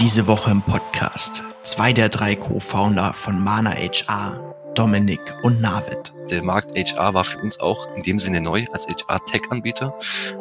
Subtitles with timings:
[0.00, 6.12] Diese Woche im Podcast zwei der drei Co-Founder von Mana HR, Dominik und Navid.
[6.30, 9.94] Der Markt HR war für uns auch in dem Sinne neu als HR-Tech-Anbieter.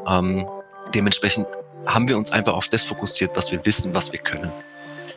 [0.08, 0.47] Ähm,
[0.96, 1.47] dementsprechend
[1.86, 4.52] haben wir uns einfach auf das fokussiert, was wir wissen, was wir können.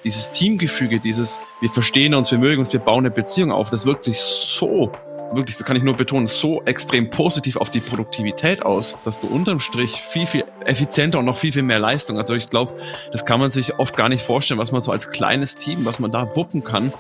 [0.05, 3.87] Dieses Teamgefüge, dieses wir verstehen uns, wir mögen uns, wir bauen eine Beziehung auf, das
[3.87, 4.93] wirkt sich so
[5.33, 9.27] wirklich, das kann ich nur betonen, so extrem positiv auf die Produktivität aus, dass du
[9.27, 12.19] unterm Strich viel, viel effizienter und noch viel, viel mehr Leistung.
[12.19, 12.75] Also ich glaube,
[13.13, 15.99] das kann man sich oft gar nicht vorstellen, was man so als kleines Team, was
[15.99, 16.93] man da wuppen kann.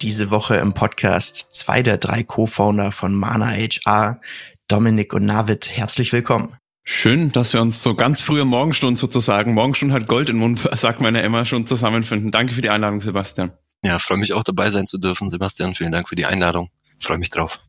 [0.00, 4.20] Diese Woche im Podcast zwei der drei Co-Founder von Mana HR,
[4.66, 5.70] Dominik und Navid.
[5.70, 6.56] Herzlich willkommen.
[6.84, 11.00] Schön, dass wir uns so ganz frühe Morgenstunden sozusagen, Morgenstunden hat Gold im Mund, sagt
[11.00, 12.32] meine Emma, schon zusammenfinden.
[12.32, 13.52] Danke für die Einladung, Sebastian.
[13.84, 15.30] Ja, freue mich auch dabei sein zu dürfen.
[15.30, 16.70] Sebastian, vielen Dank für die Einladung.
[17.00, 17.60] Freue mich drauf.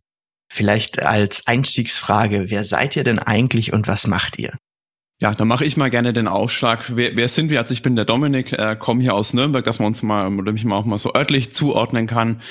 [0.49, 4.53] Vielleicht als Einstiegsfrage, wer seid ihr denn eigentlich und was macht ihr?
[5.19, 6.95] Ja, dann mache ich mal gerne den Aufschlag.
[6.95, 7.59] Wer, wer sind wir?
[7.59, 10.51] Also ich bin der Dominik, äh, komme hier aus Nürnberg, dass man uns mal oder
[10.51, 12.41] mich mal auch mal so örtlich zuordnen kann.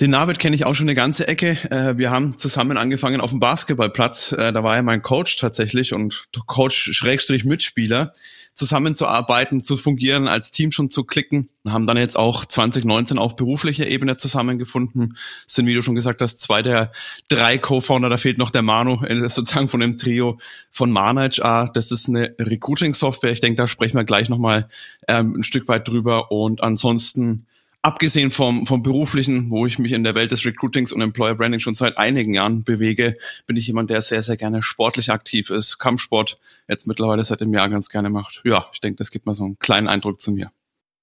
[0.00, 1.58] Den Navid kenne ich auch schon eine ganze Ecke.
[1.70, 4.32] Äh, wir haben zusammen angefangen auf dem Basketballplatz.
[4.32, 8.14] Äh, da war er mein Coach tatsächlich und Coach Schrägstrich Mitspieler
[8.54, 11.48] zusammenzuarbeiten, zu fungieren, als Team schon zu klicken.
[11.66, 15.16] Haben dann jetzt auch 2019 auf beruflicher Ebene zusammengefunden.
[15.46, 16.92] Sind, wie du schon gesagt hast, zwei der
[17.28, 18.08] drei Co-Founder.
[18.08, 20.38] Da fehlt noch der Manu, äh, sozusagen von dem Trio
[20.70, 21.70] von ManageR.
[21.72, 23.32] Das ist eine Recruiting-Software.
[23.32, 24.68] Ich denke, da sprechen wir gleich nochmal
[25.08, 26.30] ähm, ein Stück weit drüber.
[26.30, 27.46] Und ansonsten
[27.82, 31.60] abgesehen vom, vom beruflichen, wo ich mich in der Welt des Recruitings und Employer Branding
[31.60, 35.78] schon seit einigen Jahren bewege, bin ich jemand, der sehr, sehr gerne sportlich aktiv ist,
[35.78, 38.42] Kampfsport jetzt mittlerweile seit dem Jahr ganz gerne macht.
[38.44, 40.50] Ja, ich denke, das gibt mal so einen kleinen Eindruck zu mir.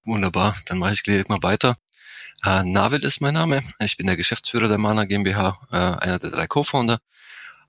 [0.05, 1.78] Wunderbar, dann mache ich gleich mal weiter.
[2.45, 3.61] Äh, Navid ist mein Name.
[3.80, 7.00] Ich bin der Geschäftsführer der Mana GmbH, äh, einer der drei Co-Founder.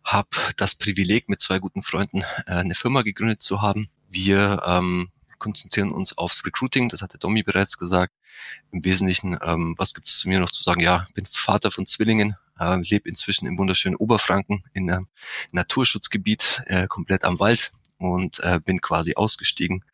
[0.04, 3.88] Hab das Privileg, mit zwei guten Freunden äh, eine Firma gegründet zu haben.
[4.08, 8.14] Wir ähm, konzentrieren uns aufs Recruiting, das hat der Domi bereits gesagt.
[8.70, 10.80] Im Wesentlichen, ähm, was gibt es zu mir noch zu sagen?
[10.80, 15.08] Ja, bin Vater von Zwillingen, äh, lebe inzwischen im wunderschönen Oberfranken in einem
[15.52, 19.84] Naturschutzgebiet, äh, komplett am Wald und äh, bin quasi ausgestiegen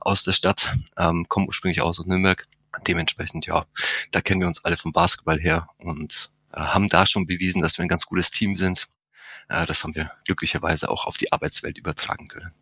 [0.00, 2.46] aus der Stadt, ähm, komme ursprünglich aus Nürnberg.
[2.86, 3.66] Dementsprechend, ja,
[4.12, 7.78] da kennen wir uns alle vom Basketball her und äh, haben da schon bewiesen, dass
[7.78, 8.88] wir ein ganz gutes Team sind.
[9.48, 12.52] Äh, das haben wir glücklicherweise auch auf die Arbeitswelt übertragen können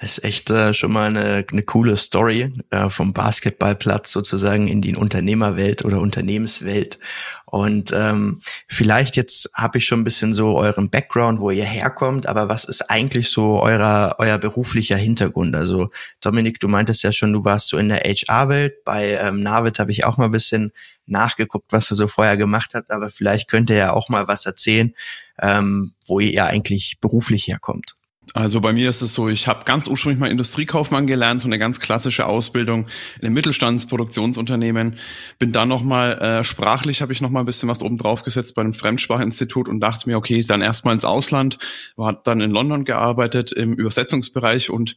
[0.00, 4.94] ist echt äh, schon mal eine, eine coole Story äh, vom Basketballplatz sozusagen in die
[4.94, 6.98] Unternehmerwelt oder Unternehmenswelt.
[7.46, 8.38] Und ähm,
[8.68, 12.64] vielleicht jetzt habe ich schon ein bisschen so euren Background, wo ihr herkommt, aber was
[12.64, 15.56] ist eigentlich so euer, euer beruflicher Hintergrund?
[15.56, 18.84] Also Dominik, du meintest ja schon, du warst so in der HR-Welt.
[18.84, 20.72] Bei ähm, Navid habe ich auch mal ein bisschen
[21.06, 24.46] nachgeguckt, was er so vorher gemacht hat, aber vielleicht könnt ihr ja auch mal was
[24.46, 24.94] erzählen,
[25.40, 27.97] ähm, wo ihr eigentlich beruflich herkommt.
[28.34, 31.58] Also bei mir ist es so, ich habe ganz ursprünglich mal Industriekaufmann gelernt, so eine
[31.58, 32.86] ganz klassische Ausbildung
[33.18, 34.98] in einem Mittelstandsproduktionsunternehmen.
[35.38, 38.62] Bin dann nochmal, äh, sprachlich habe ich nochmal ein bisschen was oben drauf gesetzt bei
[38.62, 41.58] einem Fremdsprachinstitut und dachte mir, okay, dann erstmal ins Ausland,
[41.96, 44.96] war dann in London gearbeitet im Übersetzungsbereich und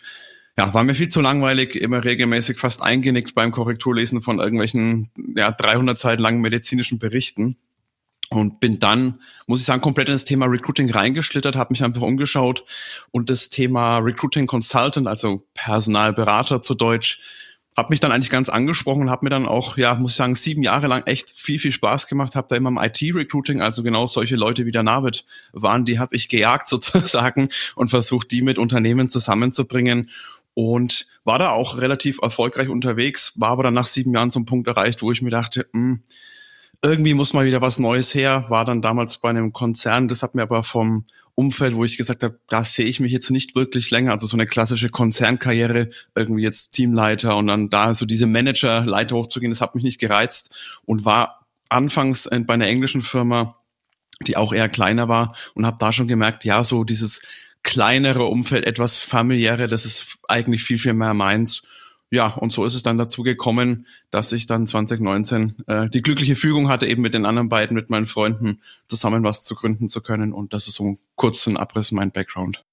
[0.57, 5.51] ja, war mir viel zu langweilig, immer regelmäßig fast eingenickt beim Korrekturlesen von irgendwelchen ja,
[5.51, 7.55] 300 Seiten langen medizinischen Berichten
[8.33, 12.01] und bin dann, muss ich sagen, komplett in das Thema Recruiting reingeschlittert, habe mich einfach
[12.01, 12.63] umgeschaut
[13.11, 17.19] und das Thema Recruiting Consultant, also Personalberater zu Deutsch,
[17.75, 20.35] habe mich dann eigentlich ganz angesprochen und habe mir dann auch, ja, muss ich sagen,
[20.35, 24.07] sieben Jahre lang echt viel, viel Spaß gemacht, habe da immer im IT-Recruiting, also genau
[24.07, 28.57] solche Leute wie der Navid waren, die habe ich gejagt sozusagen und versucht, die mit
[28.57, 30.09] Unternehmen zusammenzubringen
[30.53, 34.67] und war da auch relativ erfolgreich unterwegs, war aber dann nach sieben Jahren zum Punkt
[34.67, 36.03] erreicht, wo ich mir dachte, mh, hm,
[36.83, 38.45] irgendwie muss mal wieder was Neues her.
[38.49, 41.05] War dann damals bei einem Konzern, das hat mir aber vom
[41.35, 44.11] Umfeld, wo ich gesagt habe, da sehe ich mich jetzt nicht wirklich länger.
[44.11, 49.51] Also so eine klassische Konzernkarriere, irgendwie jetzt Teamleiter und dann da so diese Manager-Leiter hochzugehen,
[49.51, 50.55] das hat mich nicht gereizt
[50.85, 53.57] und war anfangs bei einer englischen Firma,
[54.27, 57.21] die auch eher kleiner war und habe da schon gemerkt, ja, so dieses
[57.63, 61.63] kleinere Umfeld, etwas familiäre, das ist eigentlich viel, viel mehr meins
[62.11, 66.35] ja, und so ist es dann dazu gekommen, dass ich dann 2019 äh, die glückliche
[66.35, 70.02] Fügung hatte, eben mit den anderen beiden, mit meinen Freunden zusammen was zu gründen zu
[70.02, 70.34] können.
[70.34, 72.66] Und das ist so ein kurzen Abriss mein Background.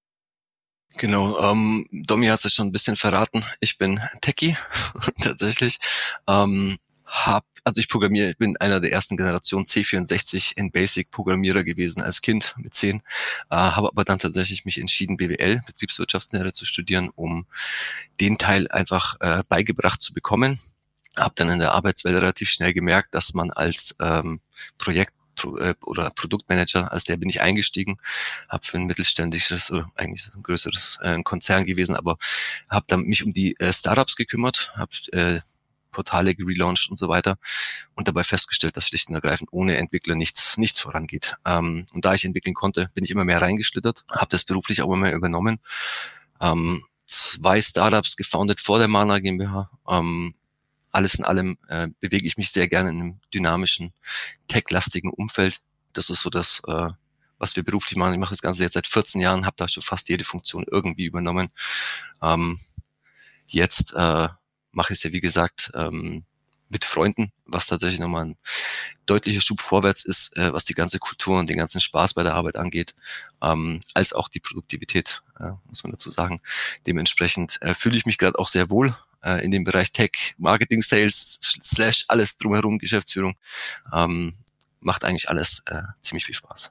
[0.97, 3.45] Genau, ähm, Domi hat es schon ein bisschen verraten.
[3.61, 4.57] Ich bin Techie
[5.23, 5.79] tatsächlich.
[6.27, 11.65] Ähm, hab, also ich programmiere, ich bin einer der ersten Generation C64 in Basic Programmierer
[11.65, 13.01] gewesen als Kind mit 10, äh,
[13.51, 17.47] habe aber dann tatsächlich mich entschieden, BWL, Betriebswirtschaftslehre zu studieren, um
[18.21, 20.61] den Teil einfach äh, beigebracht zu bekommen.
[21.17, 24.41] Habe dann in der Arbeitswelt relativ schnell gemerkt, dass man als ähm,
[24.79, 25.13] Projekt
[25.45, 27.99] äh, oder Produktmanager, als der bin ich eingestiegen,
[28.49, 32.17] habe für ein mittelständisches oder eigentlich ein größeres äh, Konzern gewesen, aber
[32.71, 35.41] habe dann mich um die äh, Startups gekümmert, habe äh,
[35.91, 37.39] Portale gelauncht und so weiter
[37.95, 41.37] und dabei festgestellt, dass schlicht und ergreifend ohne Entwickler nichts nichts vorangeht.
[41.45, 44.87] Ähm, und da ich entwickeln konnte, bin ich immer mehr reingeschlittert, habe das beruflich auch
[44.87, 45.61] immer mehr übernommen.
[46.41, 49.71] Ähm, zwei Startups gefoundet vor der Mana GmbH.
[49.89, 50.35] Ähm,
[50.91, 53.93] alles in allem äh, bewege ich mich sehr gerne in einem dynamischen,
[54.49, 55.61] tech-lastigen Umfeld.
[55.93, 56.91] Das ist so das, äh,
[57.39, 58.15] was wir beruflich machen.
[58.15, 61.05] Ich mache das Ganze jetzt seit 14 Jahren, habe da schon fast jede Funktion irgendwie
[61.05, 61.51] übernommen.
[62.23, 62.59] Ähm,
[63.47, 64.29] jetzt äh,
[64.73, 66.25] mache ich es ja, wie gesagt, ähm,
[66.69, 68.37] mit Freunden, was tatsächlich nochmal ein
[69.07, 72.35] deutlicher Schub vorwärts ist, äh, was die ganze Kultur und den ganzen Spaß bei der
[72.35, 72.95] Arbeit angeht,
[73.43, 76.41] ähm, als auch die Produktivität, äh, muss man dazu sagen.
[76.87, 80.83] Dementsprechend äh, fühle ich mich gerade auch sehr wohl äh, in dem Bereich Tech, Marketing,
[80.83, 83.37] Sales, slash alles drumherum, Geschäftsführung.
[83.93, 84.35] Ähm,
[84.81, 86.71] macht eigentlich alles äh, ziemlich viel Spaß.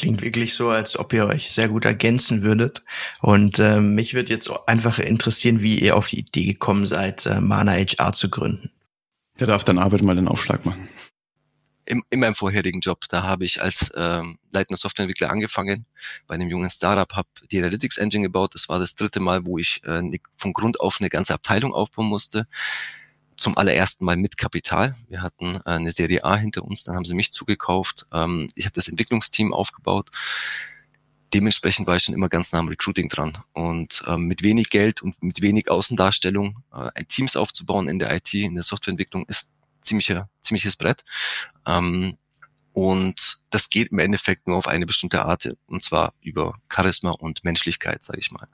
[0.00, 2.82] Klingt wirklich so, als ob ihr euch sehr gut ergänzen würdet.
[3.20, 7.38] Und äh, mich würde jetzt einfach interessieren, wie ihr auf die Idee gekommen seid, äh,
[7.38, 8.70] Mana HR zu gründen.
[9.38, 10.88] Der darf dann Arbeit mal den Aufschlag machen.
[11.84, 15.84] In, in meinem vorherigen Job, da habe ich als ähm, leitender Softwareentwickler angefangen,
[16.26, 18.54] bei einem jungen Startup, habe die Analytics Engine gebaut.
[18.54, 21.74] Das war das dritte Mal, wo ich äh, ne, von Grund auf eine ganze Abteilung
[21.74, 22.46] aufbauen musste
[23.40, 24.96] zum allerersten Mal mit Kapital.
[25.08, 28.06] Wir hatten äh, eine Serie A hinter uns, dann haben sie mich zugekauft.
[28.12, 30.10] Ähm, ich habe das Entwicklungsteam aufgebaut.
[31.32, 33.38] Dementsprechend war ich schon immer ganz nah am Recruiting dran.
[33.52, 38.14] Und ähm, mit wenig Geld und mit wenig Außendarstellung äh, ein Teams aufzubauen in der
[38.14, 39.50] IT, in der Softwareentwicklung ist
[39.80, 41.02] ziemlicher, ziemliches Brett.
[41.66, 42.18] Ähm,
[42.74, 47.42] und das geht im Endeffekt nur auf eine bestimmte Art, und zwar über Charisma und
[47.42, 48.48] Menschlichkeit, sage ich mal.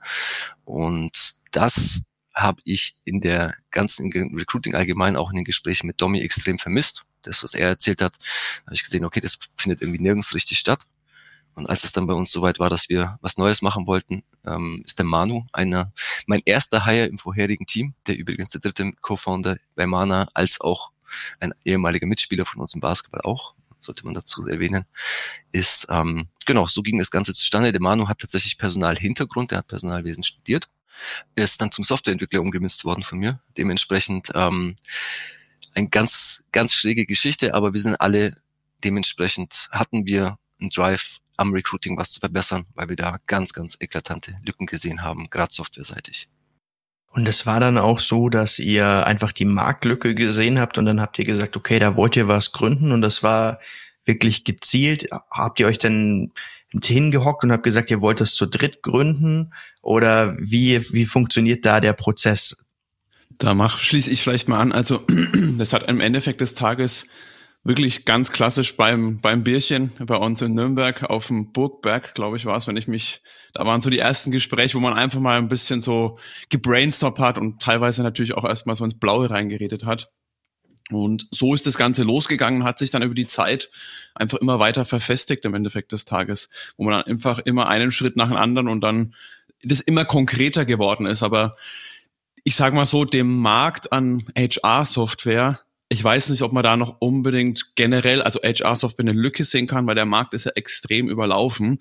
[0.63, 2.01] Und das
[2.37, 7.03] habe ich in der ganzen Recruiting allgemein auch in den Gesprächen mit Domi extrem vermisst.
[7.23, 8.17] Das, was er erzählt hat,
[8.65, 10.81] habe ich gesehen, okay, das findet irgendwie nirgends richtig statt.
[11.55, 14.83] Und als es dann bei uns soweit war, dass wir was Neues machen wollten, ähm,
[14.85, 15.91] ist der Manu einer,
[16.27, 20.91] mein erster Hire im vorherigen Team, der übrigens der dritte Co-Founder bei Mana, als auch
[21.39, 24.85] ein ehemaliger Mitspieler von uns im Basketball auch, sollte man dazu erwähnen,
[25.51, 27.71] ist, ähm, genau, so ging das Ganze zustande.
[27.71, 30.69] Der Manu hat tatsächlich Personalhintergrund, der hat Personalwesen studiert
[31.35, 33.41] ist dann zum Softwareentwickler umgemünzt worden von mir.
[33.57, 34.75] Dementsprechend ähm,
[35.75, 38.35] eine ganz, ganz schräge Geschichte, aber wir sind alle
[38.83, 43.77] dementsprechend hatten wir einen Drive am Recruiting was zu verbessern, weil wir da ganz, ganz
[43.79, 46.27] eklatante Lücken gesehen haben, gerade softwareseitig.
[47.11, 51.01] Und es war dann auch so, dass ihr einfach die Marktlücke gesehen habt und dann
[51.01, 53.59] habt ihr gesagt, okay, da wollt ihr was gründen und das war
[54.05, 55.07] wirklich gezielt.
[55.31, 56.31] Habt ihr euch denn
[56.83, 59.53] hingehockt und habt gesagt, ihr wollt das zu dritt gründen?
[59.81, 62.57] Oder wie, wie funktioniert da der Prozess?
[63.37, 64.71] Da mach, schließe ich vielleicht mal an.
[64.71, 65.05] Also,
[65.57, 67.07] das hat im Endeffekt des Tages
[67.63, 72.45] wirklich ganz klassisch beim, beim Bierchen bei uns in Nürnberg auf dem Burgberg, glaube ich,
[72.45, 73.21] war es, wenn ich mich,
[73.53, 76.17] da waren so die ersten Gespräche, wo man einfach mal ein bisschen so
[76.49, 80.09] gebrainstormt hat und teilweise natürlich auch erstmal so ins Blaue reingeredet hat.
[80.89, 83.69] Und so ist das Ganze losgegangen, hat sich dann über die Zeit
[84.15, 88.15] einfach immer weiter verfestigt im Endeffekt des Tages, wo man dann einfach immer einen Schritt
[88.15, 89.13] nach dem anderen und dann
[89.63, 91.23] das immer konkreter geworden ist.
[91.23, 91.55] Aber
[92.43, 96.97] ich sage mal so, dem Markt an HR-Software, ich weiß nicht, ob man da noch
[96.99, 101.79] unbedingt generell, also HR-Software eine Lücke sehen kann, weil der Markt ist ja extrem überlaufen.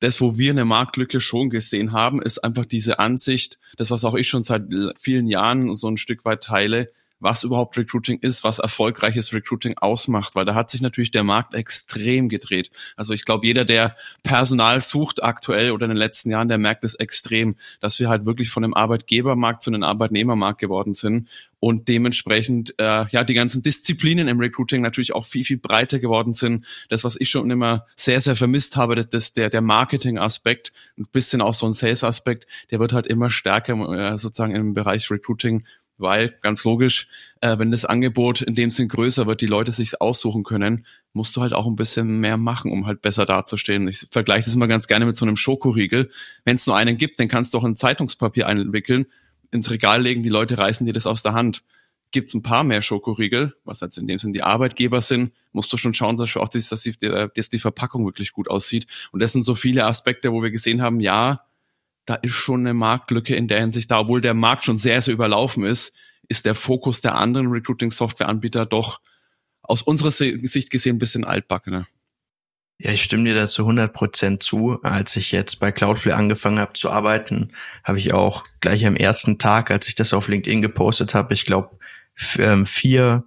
[0.00, 4.14] Das, wo wir eine Marktlücke schon gesehen haben, ist einfach diese Ansicht, das, was auch
[4.14, 4.64] ich schon seit
[4.98, 6.88] vielen Jahren so ein Stück weit teile,
[7.20, 11.54] was überhaupt Recruiting ist, was erfolgreiches Recruiting ausmacht, weil da hat sich natürlich der Markt
[11.54, 12.70] extrem gedreht.
[12.96, 16.84] Also ich glaube, jeder, der Personal sucht aktuell oder in den letzten Jahren, der merkt
[16.84, 21.28] es extrem, dass wir halt wirklich von einem Arbeitgebermarkt zu einem Arbeitnehmermarkt geworden sind
[21.60, 26.32] und dementsprechend äh, ja die ganzen Disziplinen im Recruiting natürlich auch viel viel breiter geworden
[26.32, 26.64] sind.
[26.88, 30.72] Das was ich schon immer sehr sehr vermisst habe, das, das der der Marketing Aspekt,
[30.96, 34.74] ein bisschen auch so ein Sales Aspekt, der wird halt immer stärker äh, sozusagen im
[34.74, 35.64] Bereich Recruiting
[35.98, 37.08] weil ganz logisch,
[37.40, 41.36] äh, wenn das Angebot in dem Sinn größer wird, die Leute sich aussuchen können, musst
[41.36, 43.88] du halt auch ein bisschen mehr machen, um halt besser dazustehen.
[43.88, 46.10] Ich vergleiche das immer ganz gerne mit so einem Schokoriegel.
[46.44, 49.06] Wenn es nur einen gibt, dann kannst du auch ein Zeitungspapier einwickeln,
[49.50, 51.62] ins Regal legen, die Leute reißen dir das aus der Hand.
[52.10, 55.72] Gibt es ein paar mehr Schokoriegel, was jetzt in dem Sinn die Arbeitgeber sind, musst
[55.72, 58.86] du schon schauen, dass, auch, dass, die, dass die Verpackung wirklich gut aussieht.
[59.12, 61.40] Und das sind so viele Aspekte, wo wir gesehen haben, ja,
[62.08, 65.12] da ist schon eine Marktlücke in der Hinsicht da, obwohl der Markt schon sehr, sehr
[65.12, 65.94] überlaufen ist,
[66.28, 69.00] ist der Fokus der anderen Recruiting-Software-Anbieter doch
[69.62, 71.86] aus unserer Sicht gesehen ein bisschen altbackener.
[72.78, 74.78] Ja, ich stimme dir dazu 100 Prozent zu.
[74.82, 77.52] Als ich jetzt bei Cloudflare angefangen habe zu arbeiten,
[77.84, 81.44] habe ich auch gleich am ersten Tag, als ich das auf LinkedIn gepostet habe, ich
[81.44, 81.76] glaube,
[82.38, 83.24] ähm, vier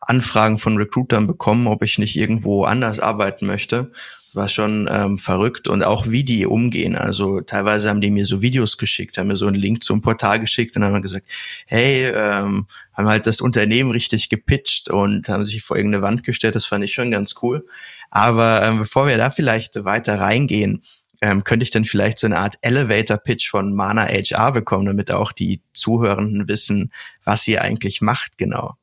[0.00, 3.92] Anfragen von Recruitern bekommen, ob ich nicht irgendwo anders arbeiten möchte
[4.36, 6.96] war schon ähm, verrückt und auch wie die umgehen.
[6.96, 10.40] Also teilweise haben die mir so Videos geschickt, haben mir so einen Link zum Portal
[10.40, 11.26] geschickt und haben gesagt,
[11.66, 16.54] hey, ähm, haben halt das Unternehmen richtig gepitcht und haben sich vor irgendeine Wand gestellt.
[16.54, 17.66] Das fand ich schon ganz cool.
[18.10, 20.82] Aber ähm, bevor wir da vielleicht weiter reingehen,
[21.20, 25.32] ähm, könnte ich dann vielleicht so eine Art Elevator-Pitch von Mana HR bekommen, damit auch
[25.32, 26.92] die Zuhörenden wissen,
[27.24, 28.76] was ihr eigentlich macht genau.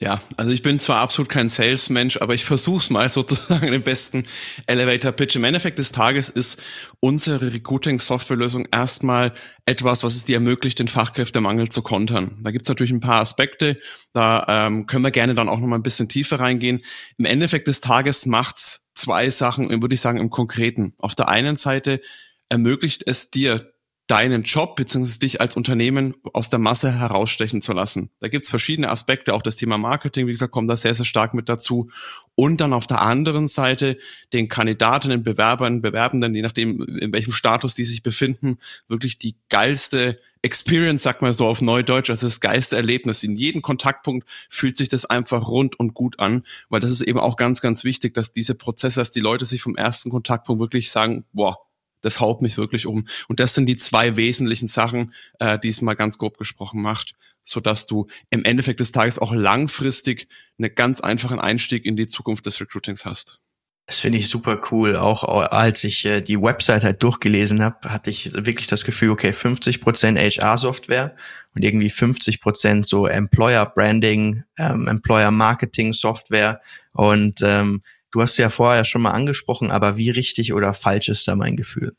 [0.00, 4.26] Ja, also ich bin zwar absolut kein Sales-Mensch, aber ich versuch's mal sozusagen den besten
[4.66, 5.34] Elevator-Pitch.
[5.34, 6.62] Im Endeffekt des Tages ist
[7.00, 9.32] unsere Recruiting-Software-Lösung erstmal
[9.66, 12.38] etwas, was es dir ermöglicht, den Fachkräftemangel zu kontern.
[12.42, 13.76] Da gibt's natürlich ein paar Aspekte,
[14.12, 16.80] da ähm, können wir gerne dann auch noch mal ein bisschen tiefer reingehen.
[17.16, 20.94] Im Endeffekt des Tages macht's zwei Sachen, würde ich sagen, im Konkreten.
[21.00, 22.00] Auf der einen Seite
[22.48, 23.72] ermöglicht es dir,
[24.08, 25.18] deinen Job bzw.
[25.18, 28.10] dich als Unternehmen aus der Masse herausstechen zu lassen.
[28.20, 31.34] Da gibt's verschiedene Aspekte, auch das Thema Marketing, wie gesagt, kommt da sehr, sehr stark
[31.34, 31.88] mit dazu.
[32.34, 33.98] Und dann auf der anderen Seite
[34.32, 40.16] den Kandidatinnen, Bewerbern, Bewerbenden, je nachdem, in welchem Status die sich befinden, wirklich die geilste
[40.40, 43.22] Experience, sagt man so auf Neudeutsch, also das geilste Erlebnis.
[43.24, 47.18] In jedem Kontaktpunkt fühlt sich das einfach rund und gut an, weil das ist eben
[47.18, 50.90] auch ganz, ganz wichtig, dass diese Prozesse, dass die Leute sich vom ersten Kontaktpunkt wirklich
[50.90, 51.67] sagen, boah,
[52.00, 53.06] das haut mich wirklich um.
[53.28, 57.14] Und das sind die zwei wesentlichen Sachen, äh, die es mal ganz grob gesprochen macht,
[57.42, 60.28] so dass du im Endeffekt des Tages auch langfristig
[60.58, 63.40] einen ganz einfachen Einstieg in die Zukunft des Recruitings hast.
[63.88, 64.96] Das finde ich super cool.
[64.96, 69.32] Auch als ich äh, die Website halt durchgelesen habe, hatte ich wirklich das Gefühl, okay,
[69.32, 71.16] 50 Prozent HR-Software
[71.54, 76.60] und irgendwie 50 Prozent so Employer-Branding, ähm, Employer-Marketing-Software
[76.92, 81.28] und ähm, Du hast ja vorher schon mal angesprochen, aber wie richtig oder falsch ist
[81.28, 81.94] da mein Gefühl?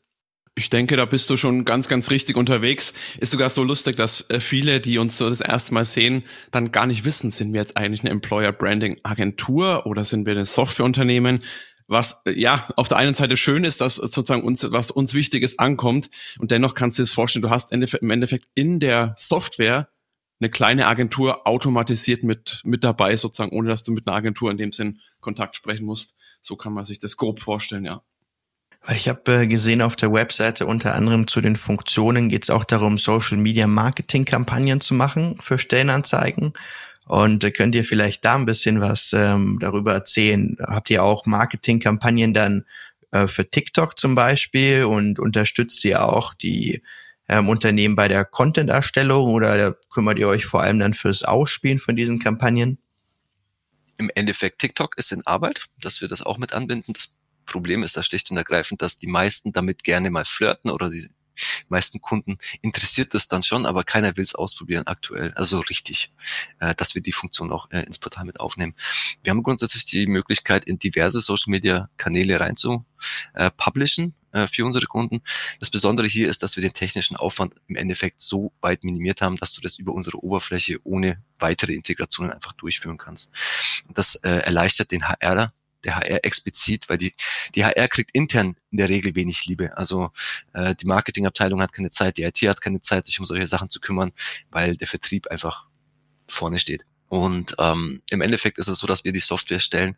[0.56, 2.92] Ich denke, da bist du schon ganz, ganz richtig unterwegs.
[3.18, 6.72] Ist sogar so lustig, dass äh, viele, die uns so das erste Mal sehen, dann
[6.72, 10.46] gar nicht wissen, sind wir jetzt eigentlich eine Employer Branding Agentur oder sind wir ein
[10.46, 11.44] Softwareunternehmen?
[11.86, 15.58] Was äh, ja auf der einen Seite schön ist, dass sozusagen uns was uns Wichtiges
[15.58, 19.88] ankommt und dennoch kannst du dir das vorstellen, du hast im Endeffekt in der Software
[20.40, 24.56] eine kleine Agentur automatisiert mit, mit dabei, sozusagen, ohne dass du mit einer Agentur in
[24.56, 26.16] dem Sinn Kontakt sprechen musst.
[26.40, 28.02] So kann man sich das grob vorstellen, ja.
[28.88, 32.64] Ich habe äh, gesehen auf der Webseite unter anderem zu den Funktionen geht es auch
[32.64, 36.54] darum, Social Media Marketing Kampagnen zu machen für Stellenanzeigen.
[37.06, 40.56] Und äh, könnt ihr vielleicht da ein bisschen was ähm, darüber erzählen?
[40.62, 42.64] Habt ihr auch Marketingkampagnen dann
[43.10, 46.82] äh, für TikTok zum Beispiel und unterstützt ihr auch die
[47.30, 51.94] ähm, Unternehmen bei der Content-Erstellung oder kümmert ihr euch vor allem dann fürs Ausspielen von
[51.94, 52.78] diesen Kampagnen?
[53.98, 56.92] Im Endeffekt, TikTok ist in Arbeit, dass wir das auch mit anbinden.
[56.92, 57.14] Das
[57.46, 61.08] Problem ist da schlicht und ergreifend, dass die meisten damit gerne mal flirten oder die
[61.68, 65.32] meisten Kunden interessiert das dann schon, aber keiner will es ausprobieren aktuell.
[65.34, 66.12] Also richtig,
[66.58, 68.74] äh, dass wir die Funktion auch äh, ins Portal mit aufnehmen.
[69.22, 72.84] Wir haben grundsätzlich die Möglichkeit, in diverse Social Media Kanäle rein zu
[73.34, 75.22] äh, publishen äh, für unsere Kunden.
[75.58, 79.36] Das Besondere hier ist, dass wir den technischen Aufwand im Endeffekt so weit minimiert haben,
[79.36, 83.32] dass du das über unsere Oberfläche ohne weitere Integrationen einfach durchführen kannst.
[83.88, 85.52] Das äh, erleichtert den HR
[85.84, 87.14] der HR explizit, weil die,
[87.54, 89.76] die HR kriegt intern in der Regel wenig Liebe.
[89.76, 90.10] Also
[90.52, 93.70] äh, die Marketingabteilung hat keine Zeit, die IT hat keine Zeit, sich um solche Sachen
[93.70, 94.12] zu kümmern,
[94.50, 95.64] weil der Vertrieb einfach
[96.28, 96.84] vorne steht.
[97.10, 99.96] Und ähm, im Endeffekt ist es so, dass wir die Software stellen,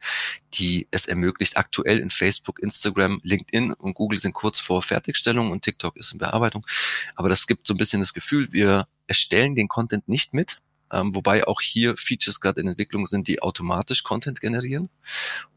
[0.54, 5.60] die es ermöglicht, aktuell in Facebook, Instagram, LinkedIn und Google sind kurz vor Fertigstellung und
[5.60, 6.66] TikTok ist in Bearbeitung.
[7.14, 11.14] Aber das gibt so ein bisschen das Gefühl, wir erstellen den Content nicht mit, ähm,
[11.14, 14.88] wobei auch hier Features gerade in Entwicklung sind, die automatisch Content generieren.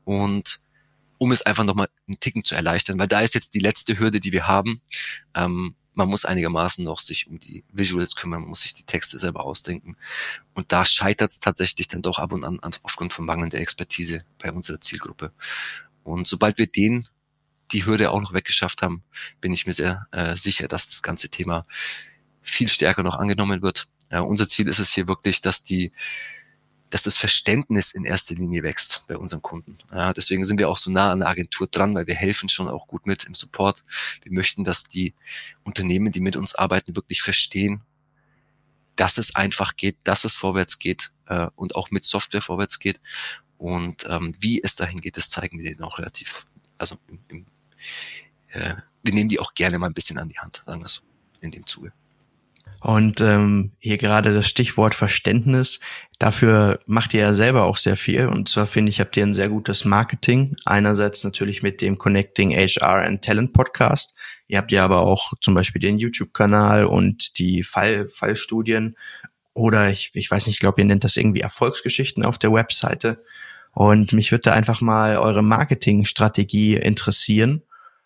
[0.03, 0.59] Und
[1.19, 4.19] um es einfach nochmal einen Ticken zu erleichtern, weil da ist jetzt die letzte Hürde,
[4.19, 4.81] die wir haben.
[5.33, 9.17] Ähm, man muss einigermaßen noch sich um die Visuals kümmern, man muss sich die Texte
[9.19, 9.97] selber ausdenken.
[10.53, 14.51] Und da scheitert es tatsächlich dann doch ab und an aufgrund von mangelnder Expertise bei
[14.51, 15.31] unserer Zielgruppe.
[16.03, 17.07] Und sobald wir den
[17.71, 19.03] die Hürde auch noch weggeschafft haben,
[19.41, 21.65] bin ich mir sehr äh, sicher, dass das ganze Thema
[22.41, 23.87] viel stärker noch angenommen wird.
[24.09, 25.91] Äh, unser Ziel ist es hier wirklich, dass die
[26.89, 29.77] dass das Verständnis in erster Linie wächst bei unseren Kunden.
[29.91, 32.67] Ja, deswegen sind wir auch so nah an der Agentur dran, weil wir helfen schon
[32.67, 33.83] auch gut mit im Support.
[34.23, 35.13] Wir möchten, dass die
[35.63, 37.81] Unternehmen, die mit uns arbeiten, wirklich verstehen,
[38.95, 43.01] dass es einfach geht, dass es vorwärts geht äh, und auch mit Software vorwärts geht.
[43.57, 46.45] Und ähm, wie es dahin geht, das zeigen wir denen auch relativ,
[46.77, 47.45] also im, im,
[48.49, 51.01] äh, wir nehmen die auch gerne mal ein bisschen an die Hand, sagen wir so,
[51.41, 51.91] in dem Zuge.
[52.85, 55.79] Und ähm, hier gerade das Stichwort Verständnis.
[56.19, 58.27] Dafür macht ihr ja selber auch sehr viel.
[58.27, 60.55] Und zwar finde ich, habt ihr ein sehr gutes Marketing.
[60.65, 64.13] Einerseits natürlich mit dem Connecting HR and Talent Podcast.
[64.47, 68.95] Ihr habt ja aber auch zum Beispiel den YouTube-Kanal und die Fall, Fallstudien.
[69.55, 73.23] oder ich, ich weiß nicht, ich glaube, ihr nennt das irgendwie Erfolgsgeschichten auf der Webseite.
[73.73, 77.63] Und mich würde einfach mal eure Marketingstrategie interessieren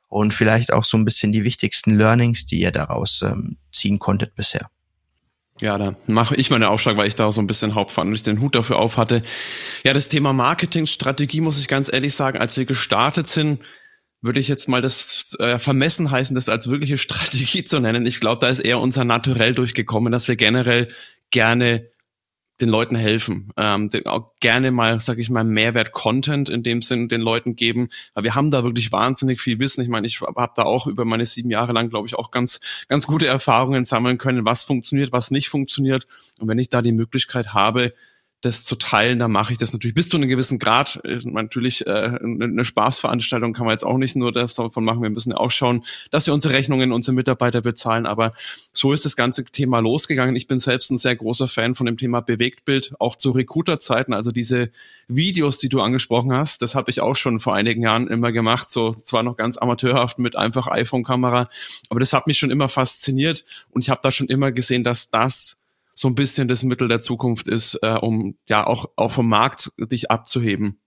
[0.10, 4.36] und vielleicht auch so ein bisschen die wichtigsten Learnings, die ihr daraus ähm, ziehen konntet
[4.36, 4.70] bisher.
[5.62, 8.56] Ja, da mache ich meine Aufschlag, weil ich da so ein bisschen hauptverantwortlich den Hut
[8.56, 9.22] dafür auf hatte.
[9.84, 13.60] Ja, das Thema Marketingstrategie muss ich ganz ehrlich sagen, als wir gestartet sind,
[14.22, 18.06] würde ich jetzt mal das äh, vermessen heißen, das als wirkliche Strategie zu nennen.
[18.06, 20.88] Ich glaube, da ist eher unser Naturell durchgekommen, dass wir generell
[21.30, 21.90] gerne
[22.62, 27.10] den Leuten helfen, ähm, den auch gerne mal, sag ich mal, Mehrwert-Content in dem Sinn
[27.10, 27.90] den Leuten geben.
[28.14, 29.82] Aber wir haben da wirklich wahnsinnig viel Wissen.
[29.82, 32.60] Ich meine, ich habe da auch über meine sieben Jahre lang, glaube ich, auch ganz,
[32.88, 36.08] ganz gute Erfahrungen sammeln können, was funktioniert, was nicht funktioniert.
[36.40, 37.94] Und wenn ich da die Möglichkeit habe,
[38.42, 41.02] das zu teilen, dann mache ich das natürlich bis zu einem gewissen Grad.
[41.04, 45.02] Äh, natürlich, äh, eine Spaßveranstaltung kann man jetzt auch nicht nur davon machen.
[45.02, 48.06] Wir müssen auch schauen, dass wir unsere Rechnungen, unsere Mitarbeiter bezahlen.
[48.06, 48.34] Aber
[48.72, 50.36] so ist das ganze Thema losgegangen.
[50.36, 54.14] Ich bin selbst ein sehr großer Fan von dem Thema Bewegtbild, auch zu Recruiter-Zeiten.
[54.14, 54.70] Also diese
[55.10, 58.70] Videos, die du angesprochen hast, das habe ich auch schon vor einigen Jahren immer gemacht.
[58.70, 61.50] So zwar noch ganz amateurhaft mit einfach iPhone-Kamera,
[61.90, 65.10] aber das hat mich schon immer fasziniert und ich habe da schon immer gesehen, dass
[65.10, 65.59] das
[66.00, 69.74] so ein bisschen das Mittel der Zukunft ist, äh, um ja auch, auch vom Markt
[69.78, 70.80] dich abzuheben.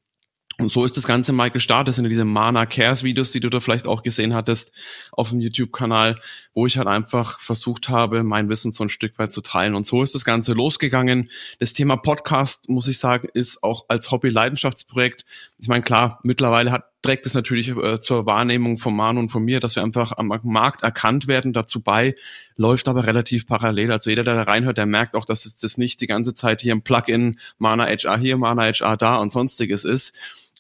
[0.59, 1.89] Und so ist das Ganze mal gestartet.
[1.89, 4.73] Das sind diese Mana Cares Videos, die du da vielleicht auch gesehen hattest
[5.11, 6.19] auf dem YouTube-Kanal,
[6.55, 9.75] wo ich halt einfach versucht habe, mein Wissen so ein Stück weit zu teilen.
[9.75, 11.31] Und so ist das Ganze losgegangen.
[11.59, 15.25] Das Thema Podcast, muss ich sagen, ist auch als Hobby-Leidenschaftsprojekt.
[15.59, 19.45] Ich meine, klar, mittlerweile hat, trägt es natürlich äh, zur Wahrnehmung von Manu und von
[19.45, 22.15] mir, dass wir einfach am Markt erkannt werden, dazu bei,
[22.57, 23.91] läuft aber relativ parallel.
[23.91, 26.61] Also jeder, der da reinhört, der merkt auch, dass es das nicht die ganze Zeit
[26.61, 30.15] hier ein Plugin, Mana HR hier, Mana HR da und sonstiges ist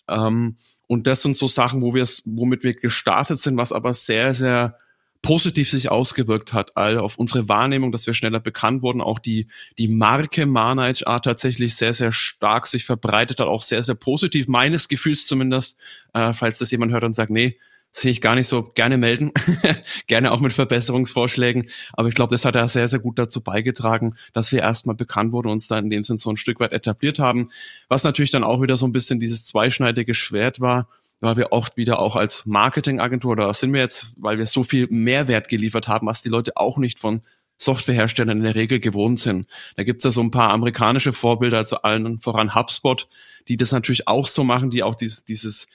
[0.08, 0.56] ähm,
[0.86, 4.76] und das sind so Sachen, wo wir womit wir gestartet sind, was aber sehr, sehr
[5.22, 9.46] positiv sich ausgewirkt hat, all auf unsere Wahrnehmung, dass wir schneller bekannt wurden, auch die,
[9.78, 14.88] die Marke Mana tatsächlich sehr, sehr stark sich verbreitet hat, auch sehr, sehr positiv, meines
[14.88, 15.78] Gefühls zumindest,
[16.12, 17.58] äh, falls das jemand hört und sagt, nee,
[17.92, 19.32] sehe ich gar nicht so gerne melden,
[20.06, 21.68] gerne auch mit Verbesserungsvorschlägen.
[21.92, 25.32] Aber ich glaube, das hat ja sehr, sehr gut dazu beigetragen, dass wir erstmal bekannt
[25.32, 27.50] wurden und uns da in dem Sinn so ein Stück weit etabliert haben.
[27.88, 30.88] Was natürlich dann auch wieder so ein bisschen dieses zweischneidige Schwert war,
[31.22, 34.88] weil wir oft wieder auch als Marketingagentur, da sind wir jetzt, weil wir so viel
[34.90, 37.22] Mehrwert geliefert haben, was die Leute auch nicht von
[37.58, 39.46] Softwareherstellern in der Regel gewohnt sind.
[39.76, 43.08] Da gibt's ja so ein paar amerikanische Vorbilder, also allen voran HubSpot,
[43.48, 45.68] die das natürlich auch so machen, die auch dieses, dieses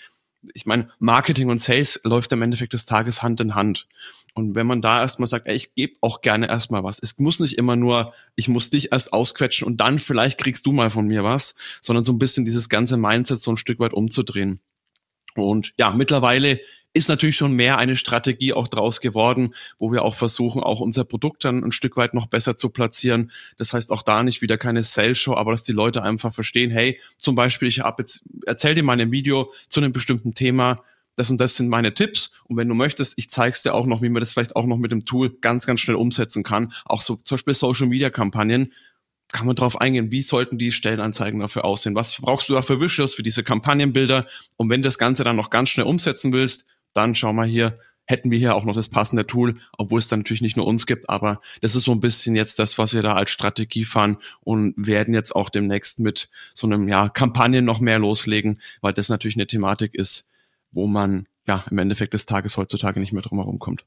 [0.53, 3.87] ich meine, Marketing und Sales läuft im Endeffekt des Tages Hand in Hand.
[4.33, 6.99] Und wenn man da erstmal sagt, ey, ich gebe auch gerne erstmal was.
[7.01, 10.71] Es muss nicht immer nur, ich muss dich erst ausquetschen und dann vielleicht kriegst du
[10.71, 13.93] mal von mir was, sondern so ein bisschen dieses ganze Mindset so ein Stück weit
[13.93, 14.61] umzudrehen.
[15.43, 16.59] Und ja, mittlerweile
[16.93, 21.03] ist natürlich schon mehr eine Strategie auch draus geworden, wo wir auch versuchen, auch unser
[21.03, 23.31] Produkt dann ein Stück weit noch besser zu platzieren.
[23.57, 26.99] Das heißt auch da nicht wieder keine Sales-Show, aber dass die Leute einfach verstehen, hey,
[27.17, 30.83] zum Beispiel, ich habe jetzt, erzähl dir mal ein Video zu einem bestimmten Thema,
[31.15, 32.31] das und das sind meine Tipps.
[32.45, 34.77] Und wenn du möchtest, ich zeig's dir auch noch, wie man das vielleicht auch noch
[34.77, 36.73] mit dem Tool ganz, ganz schnell umsetzen kann.
[36.85, 38.71] Auch so zum Beispiel Social Media Kampagnen
[39.31, 41.95] kann man darauf eingehen, wie sollten die Stellenanzeigen dafür aussehen?
[41.95, 44.25] Was brauchst du da für Visuals, für diese Kampagnenbilder?
[44.55, 47.79] Und wenn du das Ganze dann noch ganz schnell umsetzen willst, dann schau mal hier,
[48.05, 50.85] hätten wir hier auch noch das passende Tool, obwohl es dann natürlich nicht nur uns
[50.85, 54.17] gibt, aber das ist so ein bisschen jetzt das, was wir da als Strategie fahren
[54.39, 59.09] und werden jetzt auch demnächst mit so einem ja Kampagnen noch mehr loslegen, weil das
[59.09, 60.31] natürlich eine Thematik ist,
[60.71, 63.85] wo man ja im Endeffekt des Tages heutzutage nicht mehr drum herum kommt.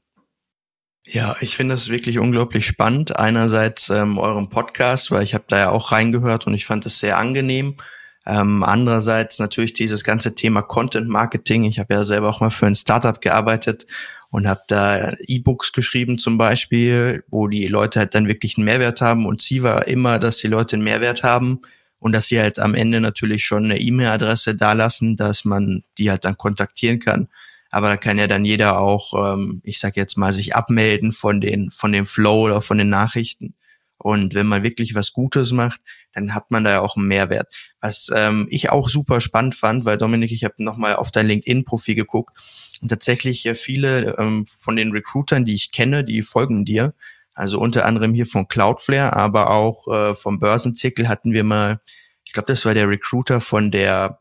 [1.05, 3.17] Ja, ich finde das wirklich unglaublich spannend.
[3.17, 6.99] Einerseits ähm, eurem Podcast, weil ich habe da ja auch reingehört und ich fand es
[6.99, 7.77] sehr angenehm.
[8.25, 11.63] Ähm, andererseits natürlich dieses ganze Thema Content Marketing.
[11.63, 13.87] Ich habe ja selber auch mal für ein Startup gearbeitet
[14.29, 19.01] und habe da E-Books geschrieben zum Beispiel, wo die Leute halt dann wirklich einen Mehrwert
[19.01, 19.25] haben.
[19.25, 21.61] Und Ziel war immer, dass die Leute einen Mehrwert haben
[21.99, 26.25] und dass sie halt am Ende natürlich schon eine E-Mail-Adresse dalassen, dass man die halt
[26.25, 27.27] dann kontaktieren kann.
[27.71, 31.41] Aber da kann ja dann jeder auch, ähm, ich sag jetzt mal, sich abmelden von
[31.41, 33.55] den von dem Flow oder von den Nachrichten.
[33.97, 35.79] Und wenn man wirklich was Gutes macht,
[36.11, 37.53] dann hat man da ja auch einen Mehrwert.
[37.81, 41.95] Was ähm, ich auch super spannend fand, weil Dominik, ich habe nochmal auf dein LinkedIn-Profil
[41.95, 42.37] geguckt
[42.81, 46.93] und tatsächlich äh, viele ähm, von den Recruitern, die ich kenne, die folgen dir.
[47.35, 51.79] Also unter anderem hier von Cloudflare, aber auch äh, vom Börsenzirkel hatten wir mal,
[52.25, 54.20] ich glaube, das war der Recruiter von der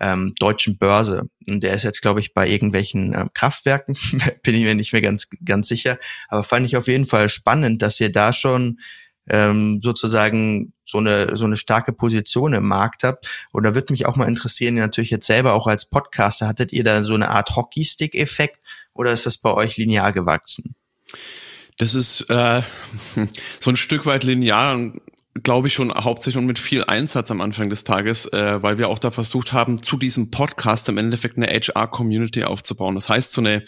[0.00, 1.28] ähm, deutschen Börse.
[1.48, 3.96] Und der ist jetzt, glaube ich, bei irgendwelchen ähm, Kraftwerken,
[4.42, 5.98] bin ich mir nicht mehr ganz, ganz sicher.
[6.28, 8.80] Aber fand ich auf jeden Fall spannend, dass ihr da schon
[9.28, 13.28] ähm, sozusagen so eine, so eine starke Position im Markt habt.
[13.52, 16.82] Und da würde mich auch mal interessieren, natürlich jetzt selber auch als Podcaster, hattet ihr
[16.82, 18.58] da so eine Art Hockeystick-Effekt
[18.92, 20.74] oder ist das bei euch linear gewachsen?
[21.78, 22.62] Das ist äh,
[23.60, 24.78] so ein Stück weit linear
[25.42, 28.88] glaube ich, schon hauptsächlich und mit viel Einsatz am Anfang des Tages, äh, weil wir
[28.88, 32.94] auch da versucht haben, zu diesem Podcast im Endeffekt eine HR-Community aufzubauen.
[32.94, 33.64] Das heißt, so eine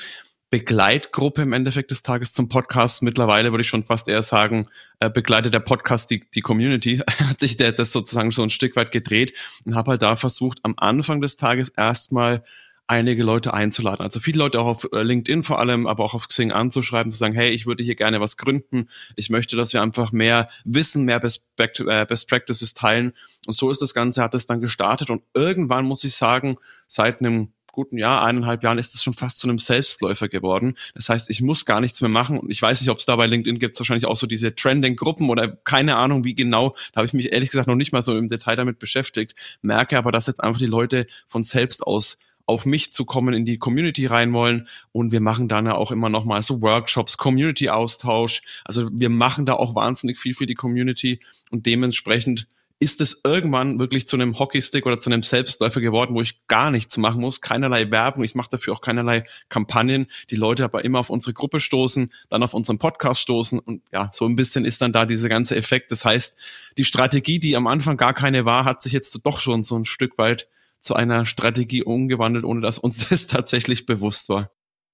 [0.52, 3.02] Begleitgruppe im Endeffekt des Tages zum Podcast.
[3.02, 4.68] Mittlerweile würde ich schon fast eher sagen,
[5.00, 6.98] äh, begleitet der Podcast die, die Community.
[7.28, 9.32] Hat sich der das sozusagen so ein Stück weit gedreht
[9.64, 12.44] und habe halt da versucht, am Anfang des Tages erstmal
[12.86, 14.02] einige Leute einzuladen.
[14.02, 17.18] Also viele Leute auch auf äh, LinkedIn vor allem, aber auch auf Xing anzuschreiben, zu
[17.18, 18.88] sagen, hey, ich würde hier gerne was gründen.
[19.16, 23.12] Ich möchte, dass wir einfach mehr Wissen, mehr Best, äh, Best Practices teilen.
[23.46, 25.10] Und so ist das Ganze, hat es dann gestartet.
[25.10, 29.38] Und irgendwann muss ich sagen, seit einem guten Jahr, eineinhalb Jahren ist es schon fast
[29.38, 30.76] zu einem Selbstläufer geworden.
[30.94, 32.38] Das heißt, ich muss gar nichts mehr machen.
[32.38, 35.30] Und ich weiß nicht, ob es da bei LinkedIn gibt, wahrscheinlich auch so diese Trending-Gruppen
[35.30, 36.76] oder keine Ahnung, wie genau.
[36.92, 39.34] Da habe ich mich ehrlich gesagt noch nicht mal so im Detail damit beschäftigt.
[39.62, 43.44] Merke aber, dass jetzt einfach die Leute von selbst aus auf mich zu kommen, in
[43.44, 44.68] die Community rein wollen.
[44.92, 48.42] Und wir machen dann ja auch immer noch mal so Workshops, Community-Austausch.
[48.64, 52.46] Also wir machen da auch wahnsinnig viel für die Community und dementsprechend
[52.82, 56.72] ist es irgendwann wirklich zu einem Hockeystick oder zu einem Selbstläufer geworden, wo ich gar
[56.72, 60.98] nichts machen muss, keinerlei Werbung, ich mache dafür auch keinerlei Kampagnen, die Leute aber immer
[60.98, 64.82] auf unsere Gruppe stoßen, dann auf unseren Podcast stoßen und ja, so ein bisschen ist
[64.82, 65.92] dann da dieser ganze Effekt.
[65.92, 66.36] Das heißt,
[66.76, 69.84] die Strategie, die am Anfang gar keine war, hat sich jetzt doch schon so ein
[69.84, 70.48] Stück weit
[70.82, 74.50] zu einer Strategie umgewandelt, ohne dass uns das tatsächlich bewusst war.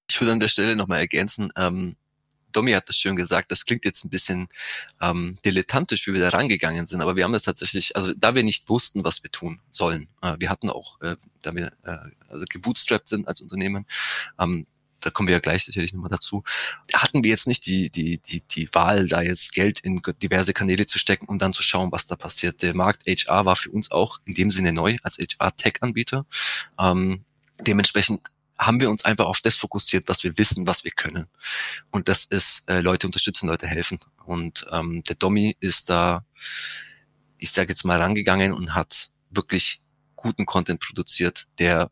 [0.08, 1.96] Ich würde an der Stelle nochmal ergänzen, ähm,
[2.52, 4.48] Domi hat das schön gesagt, das klingt jetzt ein bisschen
[5.00, 8.42] ähm, dilettantisch, wie wir da rangegangen sind, aber wir haben das tatsächlich, also da wir
[8.42, 11.98] nicht wussten, was wir tun sollen, äh, wir hatten auch, äh, da wir äh,
[12.28, 13.86] also gebootstrapped sind als Unternehmen,
[14.38, 14.66] ähm,
[15.08, 16.44] da kommen wir ja gleich sicherlich nochmal dazu,
[16.92, 20.84] hatten wir jetzt nicht die, die, die, die Wahl, da jetzt Geld in diverse Kanäle
[20.84, 22.62] zu stecken und dann zu schauen, was da passiert.
[22.62, 26.26] Der Markt HR war für uns auch in dem Sinne neu als HR-Tech-Anbieter.
[26.78, 27.24] Ähm,
[27.60, 28.20] dementsprechend
[28.58, 31.26] haben wir uns einfach auf das fokussiert, was wir wissen, was wir können.
[31.90, 33.98] Und das ist äh, Leute unterstützen, Leute helfen.
[34.26, 36.24] Und ähm, der Domi ist da,
[37.38, 39.80] ich sage jetzt mal, rangegangen und hat wirklich
[40.16, 41.90] guten Content produziert, der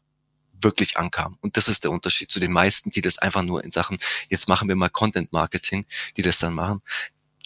[0.60, 1.38] wirklich ankam.
[1.40, 4.48] Und das ist der Unterschied zu den meisten, die das einfach nur in Sachen, jetzt
[4.48, 6.82] machen wir mal Content Marketing, die das dann machen.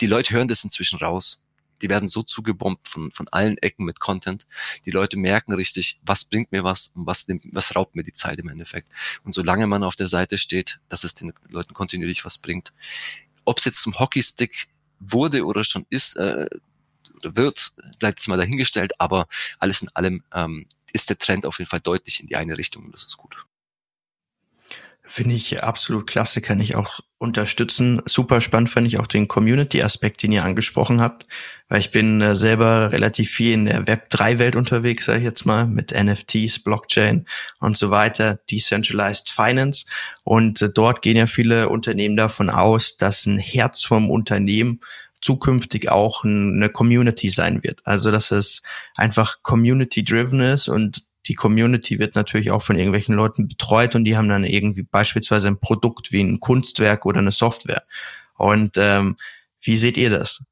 [0.00, 1.40] Die Leute hören das inzwischen raus.
[1.82, 4.46] Die werden so zugebombt von, von allen Ecken mit Content.
[4.84, 8.12] Die Leute merken richtig, was bringt mir was und was, nimmt, was raubt mir die
[8.12, 8.88] Zeit im Endeffekt.
[9.24, 12.72] Und solange man auf der Seite steht, dass es den Leuten kontinuierlich was bringt,
[13.44, 14.66] ob es jetzt zum Hockeystick
[14.98, 16.46] wurde oder schon ist, äh,
[17.16, 19.26] oder wird, bleibt jetzt mal dahingestellt, aber
[19.58, 22.84] alles in allem ähm, ist der Trend auf jeden Fall deutlich in die eine Richtung
[22.84, 23.44] und das ist gut.
[25.12, 28.00] Finde ich absolut klasse, kann ich auch unterstützen.
[28.06, 31.26] Super spannend fand ich auch den Community-Aspekt, den ihr angesprochen habt,
[31.68, 35.66] weil ich bin äh, selber relativ viel in der Web3-Welt unterwegs, sage ich jetzt mal,
[35.66, 37.26] mit NFTs, Blockchain
[37.58, 39.86] und so weiter, Decentralized Finance.
[40.22, 44.80] Und äh, dort gehen ja viele Unternehmen davon aus, dass ein Herz vom Unternehmen
[45.20, 47.80] zukünftig auch eine Community sein wird.
[47.84, 48.62] Also dass es
[48.94, 54.16] einfach community-driven ist und die Community wird natürlich auch von irgendwelchen Leuten betreut und die
[54.16, 57.82] haben dann irgendwie beispielsweise ein Produkt wie ein Kunstwerk oder eine Software.
[58.36, 59.16] Und ähm,
[59.60, 60.42] wie seht ihr das?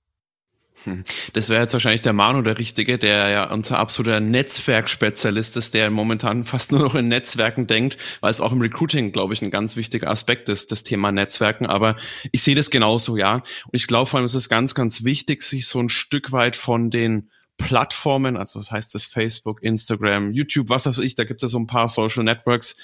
[0.84, 1.04] Hm.
[1.32, 5.90] Das wäre jetzt wahrscheinlich der Manu der Richtige, der ja unser absoluter Netzwerkspezialist ist, der
[5.90, 9.50] momentan fast nur noch in Netzwerken denkt, weil es auch im Recruiting, glaube ich, ein
[9.50, 11.66] ganz wichtiger Aspekt ist, das Thema Netzwerken.
[11.66, 11.96] Aber
[12.32, 13.34] ich sehe das genauso, ja.
[13.34, 16.56] Und ich glaube vor allem, es ist ganz, ganz wichtig, sich so ein Stück weit
[16.56, 21.42] von den Plattformen, also das heißt das Facebook, Instagram, YouTube, was weiß ich, da gibt
[21.42, 22.76] es ja so ein paar Social Networks,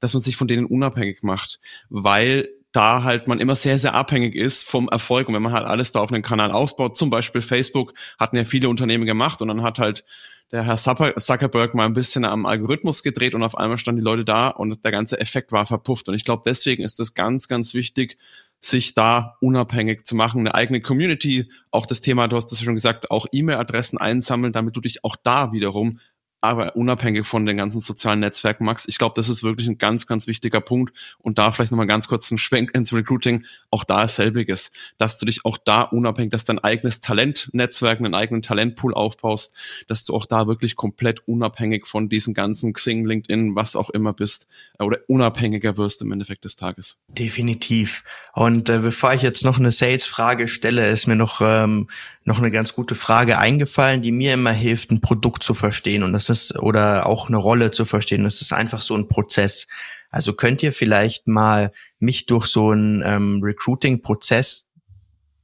[0.00, 4.34] dass man sich von denen unabhängig macht, weil da halt man immer sehr, sehr abhängig
[4.34, 5.28] ist vom Erfolg.
[5.28, 8.44] Und wenn man halt alles da auf einen Kanal ausbaut, zum Beispiel Facebook, hatten ja
[8.44, 10.04] viele Unternehmen gemacht und dann hat halt
[10.50, 14.24] der Herr Zuckerberg mal ein bisschen am Algorithmus gedreht und auf einmal standen die Leute
[14.24, 16.08] da und der ganze Effekt war verpufft.
[16.08, 18.16] Und ich glaube, deswegen ist es ganz, ganz wichtig,
[18.60, 22.74] sich da unabhängig zu machen, eine eigene Community, auch das Thema, du hast das schon
[22.74, 26.00] gesagt, auch E-Mail-Adressen einsammeln, damit du dich auch da wiederum
[26.40, 30.06] aber unabhängig von den ganzen sozialen Netzwerken, Max, ich glaube, das ist wirklich ein ganz,
[30.06, 30.96] ganz wichtiger Punkt.
[31.18, 33.44] Und da vielleicht nochmal ganz kurz ein Schwenk ins Recruiting.
[33.70, 38.14] Auch da ist selbiges, dass du dich auch da unabhängig, dass dein eigenes Talentnetzwerk, einen
[38.14, 39.56] eigenen Talentpool aufbaust,
[39.88, 44.12] dass du auch da wirklich komplett unabhängig von diesen ganzen Xing, LinkedIn, was auch immer
[44.12, 44.48] bist,
[44.78, 47.02] äh, oder unabhängiger wirst im Endeffekt des Tages.
[47.08, 48.04] Definitiv.
[48.32, 51.88] Und äh, bevor ich jetzt noch eine Sales-Frage stelle, ist mir noch, ähm,
[52.24, 56.04] noch eine ganz gute Frage eingefallen, die mir immer hilft, ein Produkt zu verstehen.
[56.04, 58.24] Und das ist, oder auch eine Rolle zu verstehen.
[58.24, 59.66] Das ist einfach so ein Prozess.
[60.10, 64.66] Also könnt ihr vielleicht mal mich durch so einen ähm, Recruiting-Prozess,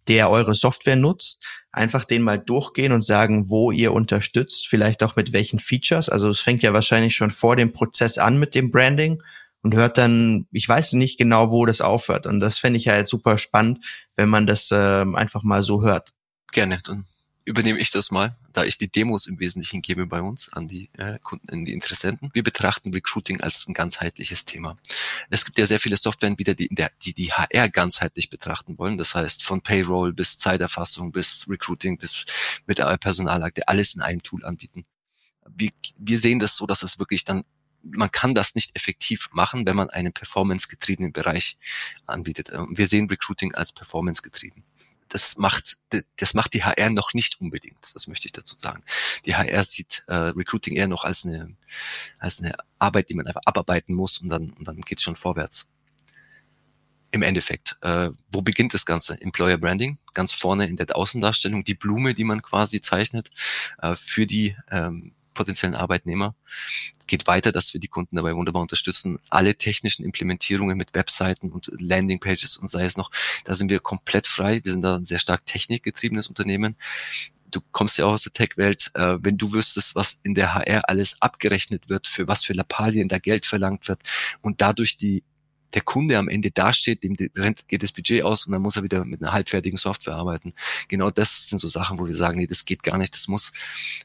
[0.09, 5.17] der eure Software nutzt, einfach den mal durchgehen und sagen, wo ihr unterstützt, vielleicht auch
[5.17, 6.09] mit welchen Features.
[6.09, 9.23] Also es fängt ja wahrscheinlich schon vor dem Prozess an mit dem Branding
[9.63, 12.27] und hört dann, ich weiß nicht genau, wo das aufhört.
[12.27, 16.13] Und das fände ich jetzt super spannend, wenn man das äh, einfach mal so hört.
[16.53, 17.07] Gerne, dann
[17.45, 20.89] übernehme ich das mal, da ich die Demos im Wesentlichen gebe bei uns an die
[20.97, 22.31] äh, Kunden, an die Interessenten.
[22.33, 24.79] Wir betrachten Recruiting als ein ganzheitliches Thema.
[25.29, 26.69] Es gibt ja sehr viele Softwareanbieter, die,
[27.05, 28.97] die die HR ganzheitlich betrachten wollen.
[28.97, 32.25] Das heißt, von Payroll bis Zeiterfassung bis Recruiting bis
[32.67, 34.87] mit Personalakte alles in einem Tool anbieten.
[35.55, 37.45] Wir, wir sehen das so, dass es wirklich dann
[37.87, 41.59] man kann das nicht effektiv machen, wenn man einen performance-getriebenen Bereich
[42.07, 42.51] anbietet.
[42.71, 44.65] Wir sehen Recruiting als performance-getrieben
[45.15, 45.77] das macht,
[46.17, 47.95] das macht die HR noch nicht unbedingt.
[47.95, 48.83] Das möchte ich dazu sagen.
[49.27, 51.55] Die HR sieht äh, Recruiting eher noch als eine,
[52.19, 55.69] als eine Arbeit, die man einfach abarbeiten muss und dann, und dann geht's schon vorwärts.
[57.13, 59.21] Im Endeffekt, äh, wo beginnt das Ganze?
[59.21, 63.31] Employer Branding, ganz vorne in der Außendarstellung, die Blume, die man quasi zeichnet
[63.79, 66.35] äh, für die ähm, potenziellen Arbeitnehmer.
[67.07, 69.19] Geht weiter, dass wir die Kunden dabei wunderbar unterstützen.
[69.29, 73.11] Alle technischen Implementierungen mit Webseiten und Landingpages und sei es noch,
[73.45, 74.61] da sind wir komplett frei.
[74.65, 76.77] Wir sind da ein sehr stark technikgetriebenes Unternehmen
[77.55, 80.89] du kommst ja auch aus der Tech-Welt, äh, wenn du wüsstest, was in der HR
[80.89, 84.01] alles abgerechnet wird, für was für Lappalien da Geld verlangt wird
[84.43, 85.23] und dadurch die
[85.75, 89.05] der Kunde am Ende dasteht, dem geht das Budget aus und dann muss er wieder
[89.05, 90.55] mit einer halbfertigen Software arbeiten.
[90.89, 93.53] Genau das sind so Sachen, wo wir sagen, nee, das geht gar nicht, das muss,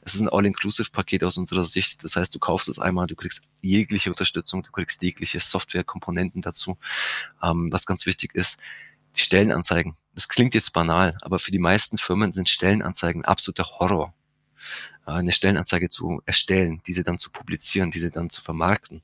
[0.02, 2.04] es ist ein All-Inclusive-Paket aus unserer Sicht.
[2.04, 6.78] Das heißt, du kaufst es einmal, du kriegst jegliche Unterstützung, du kriegst jegliche Software-Komponenten dazu.
[7.44, 8.60] Ähm, was ganz wichtig ist,
[9.16, 9.96] die Stellenanzeigen.
[10.16, 14.14] Das klingt jetzt banal, aber für die meisten Firmen sind Stellenanzeigen absoluter Horror.
[15.10, 19.02] Äh, eine Stellenanzeige zu erstellen, diese dann zu publizieren, diese dann zu vermarkten.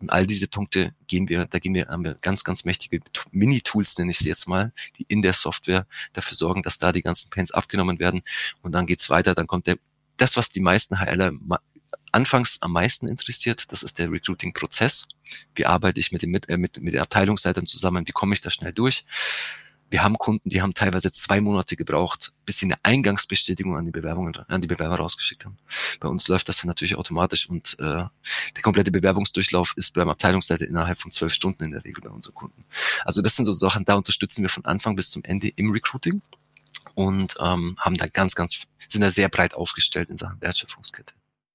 [0.00, 3.98] Und all diese Punkte gehen wir, da gehen wir, haben wir ganz, ganz mächtige Mini-Tools,
[3.98, 7.30] nenne ich sie jetzt mal, die in der Software dafür sorgen, dass da die ganzen
[7.30, 8.22] Pains abgenommen werden.
[8.62, 9.76] Und dann geht's weiter, dann kommt der,
[10.16, 11.32] das, was die meisten HLer
[12.12, 15.08] anfangs am meisten interessiert, das ist der Recruiting-Prozess.
[15.54, 18.06] Wie arbeite ich mit, dem, mit, äh, mit, mit den Abteilungsleitern zusammen?
[18.06, 19.04] Wie komme ich da schnell durch?
[19.92, 23.90] Wir haben Kunden, die haben teilweise zwei Monate gebraucht, bis sie eine Eingangsbestätigung an die
[23.90, 25.58] Bewerbungen, an die Bewerber rausgeschickt haben.
[26.00, 28.04] Bei uns läuft das dann natürlich automatisch und äh,
[28.56, 32.32] der komplette Bewerbungsdurchlauf ist beim Abteilungsleiter innerhalb von zwölf Stunden in der Regel bei unseren
[32.32, 32.64] Kunden.
[33.04, 36.22] Also das sind so Sachen, da unterstützen wir von Anfang bis zum Ende im Recruiting
[36.94, 41.12] und ähm, haben da ganz, ganz, sind da sehr breit aufgestellt in Sachen Wertschöpfungskette.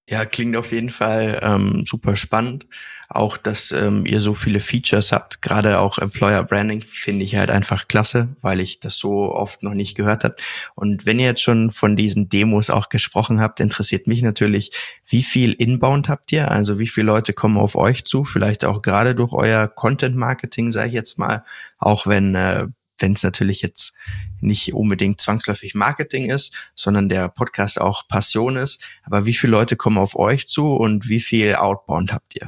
[0.10, 2.66] Ja, klingt auf jeden Fall ähm, super spannend.
[3.10, 7.50] Auch, dass ähm, ihr so viele Features habt, gerade auch Employer Branding finde ich halt
[7.50, 10.38] einfach klasse, weil ich das so oft noch nicht gehört habe.
[10.76, 14.72] Und wenn ihr jetzt schon von diesen Demos auch gesprochen habt, interessiert mich natürlich,
[15.06, 16.52] wie viel Inbound habt ihr?
[16.52, 18.24] Also wie viele Leute kommen auf euch zu?
[18.24, 21.44] Vielleicht auch gerade durch euer Content Marketing, sage ich jetzt mal,
[21.80, 22.68] auch wenn äh,
[23.00, 23.96] wenn es natürlich jetzt
[24.42, 28.82] nicht unbedingt zwangsläufig Marketing ist, sondern der Podcast auch Passion ist.
[29.04, 32.48] Aber wie viele Leute kommen auf euch zu und wie viel Outbound habt ihr?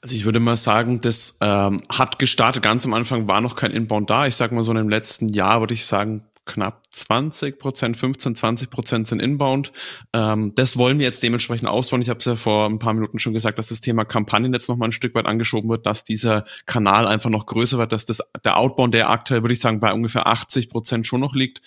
[0.00, 2.62] Also ich würde mal sagen, das ähm, hat gestartet.
[2.62, 4.26] Ganz am Anfang war noch kein Inbound da.
[4.26, 8.34] Ich sage mal so in dem letzten Jahr würde ich sagen knapp 20 Prozent, 15,
[8.34, 9.70] 20 Prozent sind inbound.
[10.12, 12.02] Ähm, das wollen wir jetzt dementsprechend ausbauen.
[12.02, 14.68] Ich habe es ja vor ein paar Minuten schon gesagt, dass das Thema Kampagnen jetzt
[14.68, 18.06] noch mal ein Stück weit angeschoben wird, dass dieser Kanal einfach noch größer wird, dass
[18.06, 21.62] das der Outbound, der aktuell, würde ich sagen, bei ungefähr 80 Prozent schon noch liegt,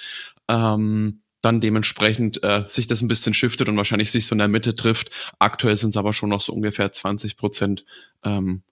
[0.49, 4.47] ähm, dann dementsprechend äh, sich das ein bisschen shiftet und wahrscheinlich sich so in der
[4.47, 5.11] Mitte trifft.
[5.39, 7.85] Aktuell sind es aber schon noch so ungefähr 20 Prozent,
[8.23, 8.63] ähm,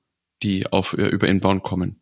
[0.43, 2.01] die auf über Inbound kommen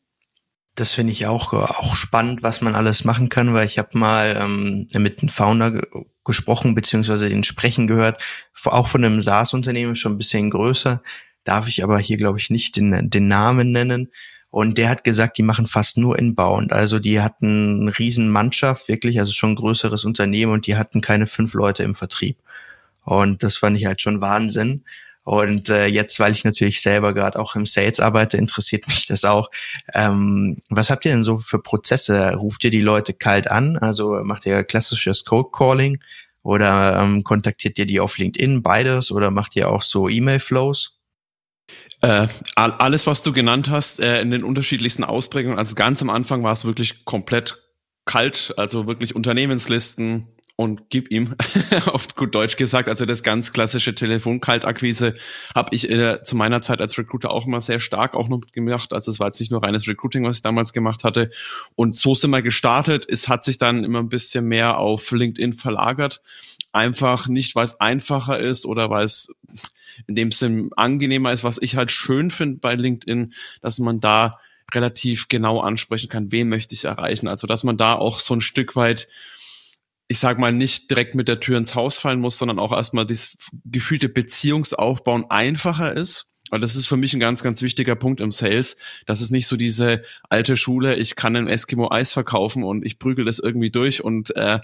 [0.78, 4.38] das finde ich auch, auch spannend, was man alles machen kann, weil ich habe mal
[4.40, 5.84] ähm, mit einem Founder ge
[6.24, 8.22] gesprochen, beziehungsweise den Sprechen gehört,
[8.66, 11.02] auch von einem SaaS-Unternehmen, schon ein bisschen größer,
[11.46, 14.12] darf ich aber hier, glaube ich, nicht den, den Namen nennen.
[14.52, 16.74] Und der hat gesagt, die machen fast nur Inbound.
[16.74, 21.00] Also die hatten eine riesen Mannschaft, wirklich, also schon ein größeres Unternehmen und die hatten
[21.00, 22.38] keine fünf Leute im Vertrieb.
[23.06, 24.84] Und das fand ich halt schon Wahnsinn.
[25.28, 29.26] Und äh, jetzt, weil ich natürlich selber gerade auch im Sales arbeite, interessiert mich das
[29.26, 29.52] auch.
[29.94, 32.34] Ähm, was habt ihr denn so für Prozesse?
[32.36, 33.78] Ruft ihr die Leute kalt an?
[33.78, 36.00] Also macht ihr klassisches Cold Calling
[36.44, 39.12] oder ähm, kontaktiert ihr die auf LinkedIn, beides?
[39.12, 40.98] Oder macht ihr auch so E-Mail-Flows?
[42.04, 45.60] Äh, alles, was du genannt hast, äh, in den unterschiedlichsten Ausprägungen.
[45.60, 47.62] Also ganz am Anfang war es wirklich komplett
[48.06, 51.36] kalt, also wirklich Unternehmenslisten, und gib ihm,
[51.94, 55.14] oft gut Deutsch gesagt, also das ganz klassische Telefonkaltakquise
[55.54, 58.92] habe ich äh, zu meiner Zeit als Recruiter auch immer sehr stark auch noch gemacht.
[58.92, 61.30] Also es war jetzt nicht nur reines Recruiting, was ich damals gemacht hatte.
[61.76, 63.06] Und so sind wir gestartet.
[63.08, 66.22] Es hat sich dann immer ein bisschen mehr auf LinkedIn verlagert.
[66.72, 69.36] Einfach nicht, weil es einfacher ist oder weil es
[70.08, 74.40] in dem Sinn angenehmer ist, was ich halt schön finde bei LinkedIn, dass man da
[74.74, 77.28] relativ genau ansprechen kann, wen möchte ich erreichen.
[77.28, 79.08] Also dass man da auch so ein Stück weit
[80.08, 83.06] ich sag mal, nicht direkt mit der Tür ins Haus fallen muss, sondern auch erstmal
[83.06, 86.28] das gefühlte Beziehungsaufbauen einfacher ist.
[86.50, 88.78] Weil das ist für mich ein ganz, ganz wichtiger Punkt im Sales.
[89.06, 93.00] Das ist nicht so diese alte Schule, ich kann ein Eskimo Eis verkaufen und ich
[93.00, 94.60] prügel das irgendwie durch und äh,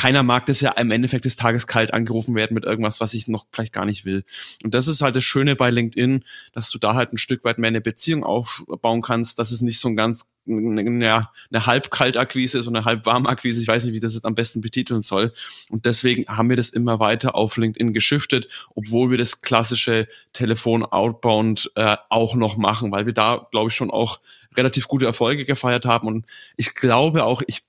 [0.00, 3.28] keiner mag das ja im Endeffekt des Tages kalt angerufen werden mit irgendwas, was ich
[3.28, 4.24] noch vielleicht gar nicht will.
[4.64, 7.58] Und das ist halt das Schöne bei LinkedIn, dass du da halt ein Stück weit
[7.58, 12.16] mehr eine Beziehung aufbauen kannst, dass es nicht so ein ganz ja, eine halb kalt
[12.16, 15.02] Akquise, so eine halb warm Akquise, ich weiß nicht, wie das jetzt am besten betiteln
[15.02, 15.34] soll.
[15.68, 20.82] Und deswegen haben wir das immer weiter auf LinkedIn geschiftet, obwohl wir das klassische Telefon
[20.82, 24.20] Outbound äh, auch noch machen, weil wir da, glaube ich, schon auch
[24.56, 26.08] relativ gute Erfolge gefeiert haben.
[26.08, 26.24] Und
[26.56, 27.64] ich glaube auch, ich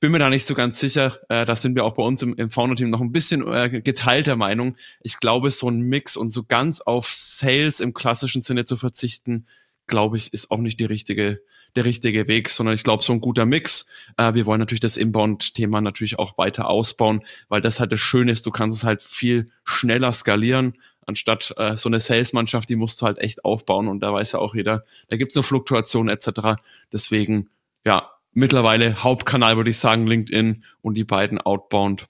[0.00, 1.18] bin mir da nicht so ganz sicher.
[1.28, 4.34] Äh, da sind wir auch bei uns im, im Founder-Team noch ein bisschen äh, geteilter
[4.34, 4.76] Meinung.
[5.02, 9.46] Ich glaube, so ein Mix und so ganz auf Sales im klassischen Sinne zu verzichten,
[9.86, 11.42] glaube ich, ist auch nicht die richtige,
[11.76, 13.86] der richtige Weg, sondern ich glaube, so ein guter Mix.
[14.16, 18.32] Äh, wir wollen natürlich das Inbound-Thema natürlich auch weiter ausbauen, weil das halt das Schöne
[18.32, 23.02] ist, du kannst es halt viel schneller skalieren, anstatt äh, so eine Sales-Mannschaft, die musst
[23.02, 26.62] du halt echt aufbauen und da weiß ja auch jeder, da gibt's eine Fluktuation etc.
[26.92, 27.50] Deswegen,
[27.84, 32.06] ja, mittlerweile Hauptkanal, würde ich sagen, LinkedIn und die beiden Outbound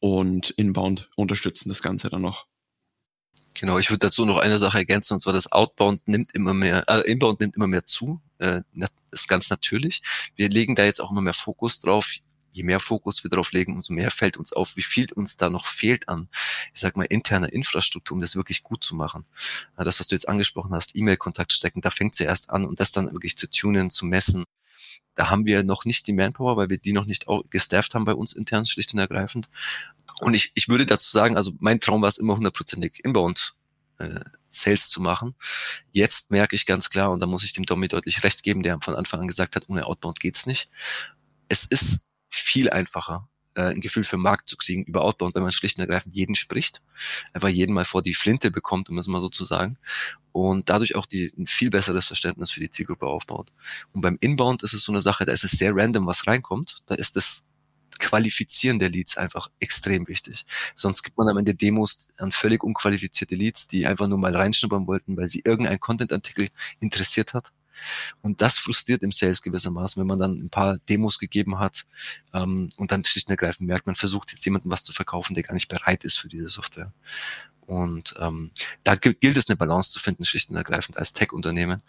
[0.00, 2.46] und Inbound unterstützen das Ganze dann noch.
[3.54, 6.84] Genau, ich würde dazu noch eine Sache ergänzen, und zwar das Outbound nimmt immer mehr,
[6.88, 8.62] äh, Inbound nimmt immer mehr zu, äh,
[9.10, 10.02] ist ganz natürlich.
[10.36, 12.14] Wir legen da jetzt auch immer mehr Fokus drauf.
[12.50, 15.48] Je mehr Fokus wir drauf legen, umso mehr fällt uns auf, wie viel uns da
[15.48, 16.28] noch fehlt an,
[16.74, 19.24] ich sag mal, interner Infrastruktur, um das wirklich gut zu machen.
[19.76, 22.92] Das, was du jetzt angesprochen hast, E-Mail-Kontakt stecken, da fängt sie erst an und das
[22.92, 24.44] dann wirklich zu tunen, zu messen,
[25.14, 28.14] da haben wir noch nicht die Manpower, weil wir die noch nicht gestafft haben bei
[28.14, 29.48] uns intern, schlicht und ergreifend.
[30.20, 33.54] Und ich, ich würde dazu sagen, also mein Traum war es immer hundertprozentig inbound
[33.98, 34.20] äh,
[34.50, 35.34] Sales zu machen.
[35.92, 38.78] Jetzt merke ich ganz klar, und da muss ich dem Domi deutlich recht geben, der
[38.80, 40.70] von Anfang an gesagt hat, ohne Outbound geht's nicht.
[41.48, 45.52] Es ist viel einfacher, äh, ein Gefühl für Markt zu kriegen über Outbound, wenn man
[45.52, 46.82] schlicht und ergreifend jeden spricht,
[47.32, 49.78] einfach jeden mal vor die Flinte bekommt, um es mal so zu sagen,
[50.32, 53.52] und dadurch auch die, ein viel besseres Verständnis für die Zielgruppe aufbaut.
[53.92, 56.78] Und beim Inbound ist es so eine Sache, da ist es sehr random, was reinkommt,
[56.86, 57.44] da ist das
[57.98, 60.44] Qualifizieren der Leads einfach extrem wichtig.
[60.74, 64.86] Sonst gibt man am Ende Demos an völlig unqualifizierte Leads, die einfach nur mal reinschnuppern
[64.86, 66.48] wollten, weil sie irgendein Content-Artikel
[66.80, 67.52] interessiert hat.
[68.20, 71.84] Und das frustriert im Sales gewissermaßen, wenn man dann ein paar Demos gegeben hat
[72.32, 75.42] ähm, und dann schlicht und ergreifend merkt, man versucht jetzt jemandem was zu verkaufen, der
[75.42, 76.92] gar nicht bereit ist für diese Software.
[77.66, 78.50] Und ähm,
[78.84, 81.82] da gilt es eine Balance zu finden, schlicht und ergreifend als Tech-Unternehmen.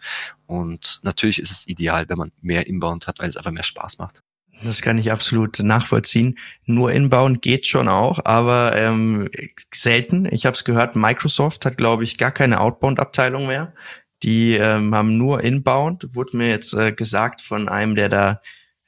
[0.46, 3.98] Und natürlich ist es ideal, wenn man mehr Inbound hat, weil es einfach mehr Spaß
[3.98, 4.22] macht.
[4.62, 6.38] Das kann ich absolut nachvollziehen.
[6.64, 9.28] Nur Inbound geht schon auch, aber ähm,
[9.74, 10.26] selten.
[10.32, 13.74] Ich habe es gehört, Microsoft hat, glaube ich, gar keine Outbound-Abteilung mehr.
[14.24, 18.40] Die ähm, haben nur Inbound, wurde mir jetzt äh, gesagt von einem, der da,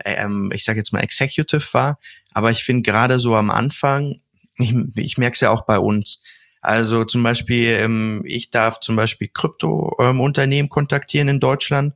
[0.02, 1.98] ähm, ich sage jetzt mal Executive war.
[2.32, 4.22] Aber ich finde gerade so am Anfang,
[4.56, 6.22] ich, ich merke es ja auch bei uns.
[6.62, 11.92] Also zum Beispiel, ähm, ich darf zum Beispiel Krypto-Unternehmen ähm, kontaktieren in Deutschland,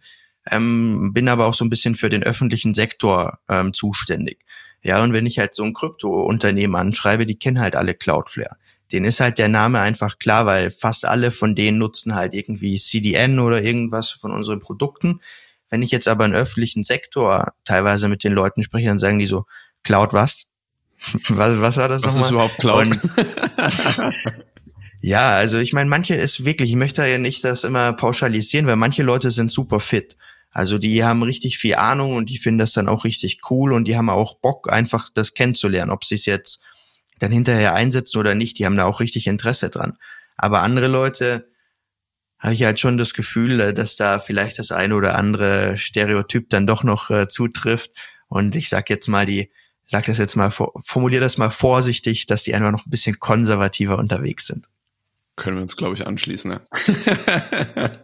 [0.51, 4.45] ähm, bin aber auch so ein bisschen für den öffentlichen Sektor ähm, zuständig.
[4.83, 8.57] Ja, und wenn ich halt so ein Krypto-Unternehmen anschreibe, die kennen halt alle Cloudflare
[8.93, 12.77] denen ist halt der Name einfach klar, weil fast alle von denen nutzen halt irgendwie
[12.77, 15.21] CDN oder irgendwas von unseren Produkten.
[15.69, 19.27] Wenn ich jetzt aber im öffentlichen Sektor teilweise mit den Leuten spreche, dann sagen die
[19.27, 19.47] so,
[19.85, 20.47] Cloud was?
[21.29, 22.89] was, was war das Was ist überhaupt Cloud?
[22.89, 23.01] Und,
[25.01, 28.77] ja, also ich meine, manche ist wirklich, ich möchte ja nicht das immer pauschalisieren, weil
[28.77, 30.17] manche Leute sind super fit.
[30.51, 33.85] Also die haben richtig viel Ahnung und die finden das dann auch richtig cool und
[33.85, 36.61] die haben auch Bock, einfach das kennenzulernen, ob sie es jetzt
[37.21, 39.97] dann hinterher einsetzen oder nicht, die haben da auch richtig Interesse dran.
[40.37, 41.49] Aber andere Leute
[42.39, 46.51] habe ich halt schon das Gefühl, äh, dass da vielleicht das eine oder andere Stereotyp
[46.51, 47.93] dann doch noch äh, zutrifft.
[48.29, 49.51] Und ich sag jetzt mal die,
[49.85, 53.99] sag das jetzt mal, formuliere das mal vorsichtig, dass die einfach noch ein bisschen konservativer
[53.99, 54.69] unterwegs sind.
[55.37, 56.61] Können wir uns, glaube ich, anschließen, ne?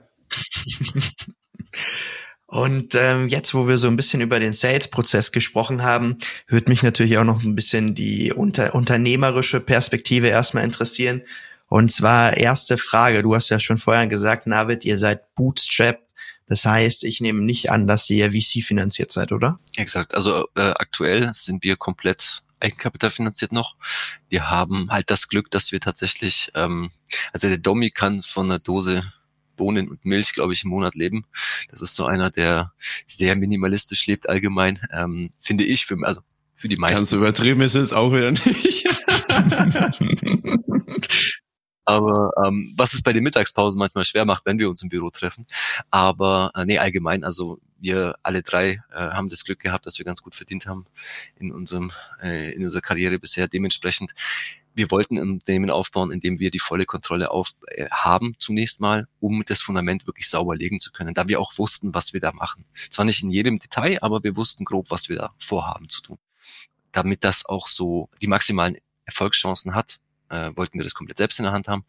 [2.57, 6.16] Und ähm, jetzt, wo wir so ein bisschen über den Sales-Prozess gesprochen haben,
[6.49, 11.21] würde mich natürlich auch noch ein bisschen die unter unternehmerische Perspektive erstmal interessieren.
[11.69, 15.99] Und zwar erste Frage, du hast ja schon vorher gesagt, Navid, ihr seid Bootstrap.
[16.49, 19.59] Das heißt, ich nehme nicht an, dass ihr VC finanziert seid, oder?
[19.77, 20.14] Exakt.
[20.14, 23.77] Also äh, aktuell sind wir komplett Eigenkapital finanziert noch.
[24.31, 26.90] Wir haben halt das Glück, dass wir tatsächlich, ähm,
[27.35, 29.12] also der Domi kann von einer Dose
[29.57, 31.25] Bohnen und Milch, glaube ich, im Monat leben.
[31.71, 32.73] Das ist so einer, der
[33.07, 36.21] sehr minimalistisch lebt allgemein, ähm, finde ich, für, also
[36.54, 37.00] für die meisten.
[37.00, 38.88] Ganz übertrieben ist es auch wieder nicht.
[41.88, 45.11] Aber ähm, was es bei den Mittagspausen manchmal schwer macht, wenn wir uns im Büro
[45.11, 45.46] treffen.
[45.90, 50.04] Aber äh, nee, allgemein, also wir alle drei äh, haben das Glück gehabt, dass wir
[50.04, 50.87] ganz gut verdient haben
[51.38, 53.46] in unserem äh, in unserer Karriere bisher.
[53.46, 54.13] Dementsprechend
[54.77, 58.81] wir wollten ein Unternehmen aufbauen, in dem wir die volle Kontrolle auf, äh, haben zunächst
[58.81, 62.20] mal, um das Fundament wirklich sauber legen zu können, da wir auch wussten, was wir
[62.20, 62.64] da machen.
[62.90, 66.18] Zwar nicht in jedem Detail, aber wir wussten grob, was wir da vorhaben zu tun.
[66.92, 69.98] damit das auch so die maximalen Erfolgschancen hat,
[70.31, 71.85] äh, wollten wir das komplett selbst in der Hand haben.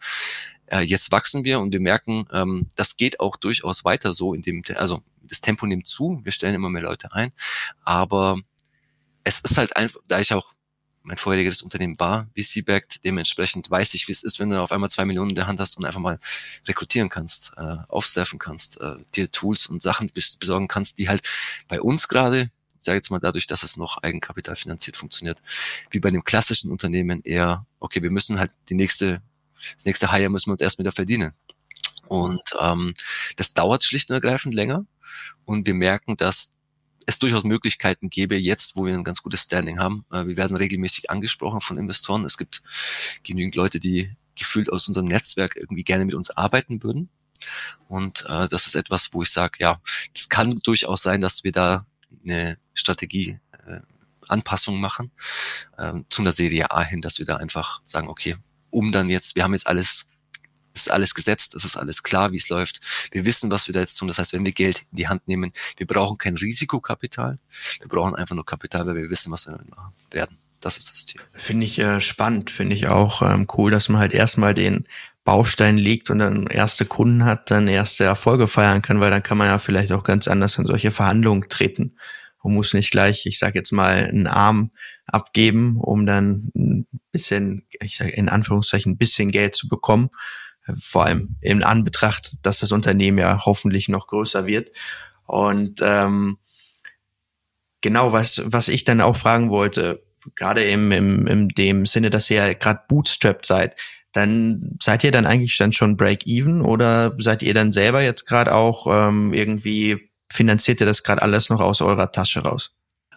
[0.68, 4.42] Äh, jetzt wachsen wir und wir merken, ähm, das geht auch durchaus weiter so, in
[4.42, 7.32] dem, also das Tempo nimmt zu, wir stellen immer mehr Leute ein,
[7.84, 8.38] aber
[9.24, 10.54] es ist halt einfach, da ich auch
[11.08, 14.90] mein vorheriges Unternehmen war VC-backed, dementsprechend weiß ich, wie es ist, wenn du auf einmal
[14.90, 16.20] zwei Millionen in der Hand hast und einfach mal
[16.68, 21.22] rekrutieren kannst, äh, aufstaffen kannst, äh, dir Tools und Sachen besorgen kannst, die halt
[21.70, 25.40] bei uns gerade, ich sage jetzt mal dadurch, dass es noch Eigenkapital finanziert funktioniert,
[25.92, 29.22] wie bei einem klassischen Unternehmen eher, okay, wir müssen halt die nächste,
[29.76, 31.32] das nächste Hire müssen wir uns erst wieder verdienen.
[32.10, 32.94] Und ähm,
[33.38, 34.86] das dauert schlicht und ergreifend länger.
[35.46, 36.52] Und wir merken, dass
[37.08, 40.06] es durchaus Möglichkeiten gäbe, jetzt, wo wir ein ganz gutes Standing haben.
[40.12, 42.26] Äh, wir werden regelmäßig angesprochen von Investoren.
[42.26, 42.62] Es gibt
[43.24, 47.10] genügend Leute, die gefühlt aus unserem Netzwerk irgendwie gerne mit uns arbeiten würden.
[47.88, 49.80] Und äh, das ist etwas, wo ich sage, ja,
[50.14, 51.86] es kann durchaus sein, dass wir da
[52.24, 53.80] eine Strategie äh,
[54.28, 55.12] Anpassung machen
[55.78, 58.36] äh, zu einer Serie A hin, dass wir da einfach sagen, okay,
[58.70, 60.07] um dann jetzt, wir haben jetzt alles
[60.82, 62.82] ist alles gesetzt, es ist alles klar, wie es läuft.
[63.12, 64.08] Wir wissen, was wir da jetzt tun.
[64.08, 67.40] Das heißt, wenn wir Geld in die Hand nehmen, wir brauchen kein Risikokapital,
[67.80, 70.38] wir brauchen einfach nur Kapital, weil wir wissen, was wir damit machen werden.
[70.60, 71.22] Das ist das Ziel.
[71.34, 74.88] Finde ich äh, spannend, finde ich auch ähm, cool, dass man halt erstmal den
[75.24, 79.38] Baustein legt und dann erste Kunden hat, dann erste Erfolge feiern kann, weil dann kann
[79.38, 81.96] man ja vielleicht auch ganz anders in solche Verhandlungen treten
[82.42, 84.72] und muss nicht gleich, ich sage jetzt mal, einen Arm
[85.06, 90.10] abgeben, um dann ein bisschen, ich sage in Anführungszeichen, ein bisschen Geld zu bekommen,
[90.80, 94.72] vor allem in Anbetracht, dass das Unternehmen ja hoffentlich noch größer wird.
[95.26, 96.38] Und ähm,
[97.82, 100.04] genau, was, was ich dann auch fragen wollte,
[100.36, 103.76] gerade im, im, im dem Sinne, dass ihr ja gerade bootstrapped seid,
[104.14, 108.54] dann seid ihr dann eigentlich dann schon Break-Even oder seid ihr dann selber jetzt gerade
[108.54, 112.74] auch ähm, irgendwie, finanziert ihr das gerade alles noch aus eurer Tasche raus?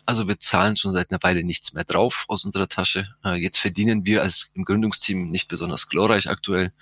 [0.06, 3.14] Also wir zahlen schon seit einer Weile nichts mehr drauf aus unserer Tasche.
[3.24, 6.72] Äh, jetzt verdienen wir als im Gründungsteam nicht besonders glorreich aktuell.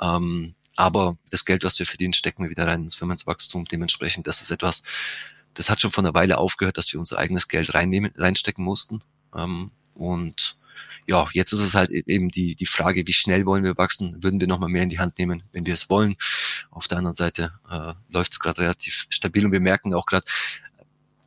[0.00, 3.66] Ähm, aber das Geld, was wir verdienen, stecken wir wieder rein ins Firmenwachstum.
[3.66, 4.82] Dementsprechend, das ist etwas,
[5.54, 9.02] das hat schon vor einer Weile aufgehört, dass wir unser eigenes Geld reinnehmen, reinstecken mussten.
[9.36, 10.56] Ähm, und
[11.06, 14.22] ja, jetzt ist es halt e-, eben die, die Frage, wie schnell wollen wir wachsen?
[14.22, 16.16] Würden wir nochmal mehr in die Hand nehmen, wenn wir es wollen?
[16.70, 20.24] Auf der anderen Seite äh, läuft es gerade relativ stabil und wir merken auch gerade,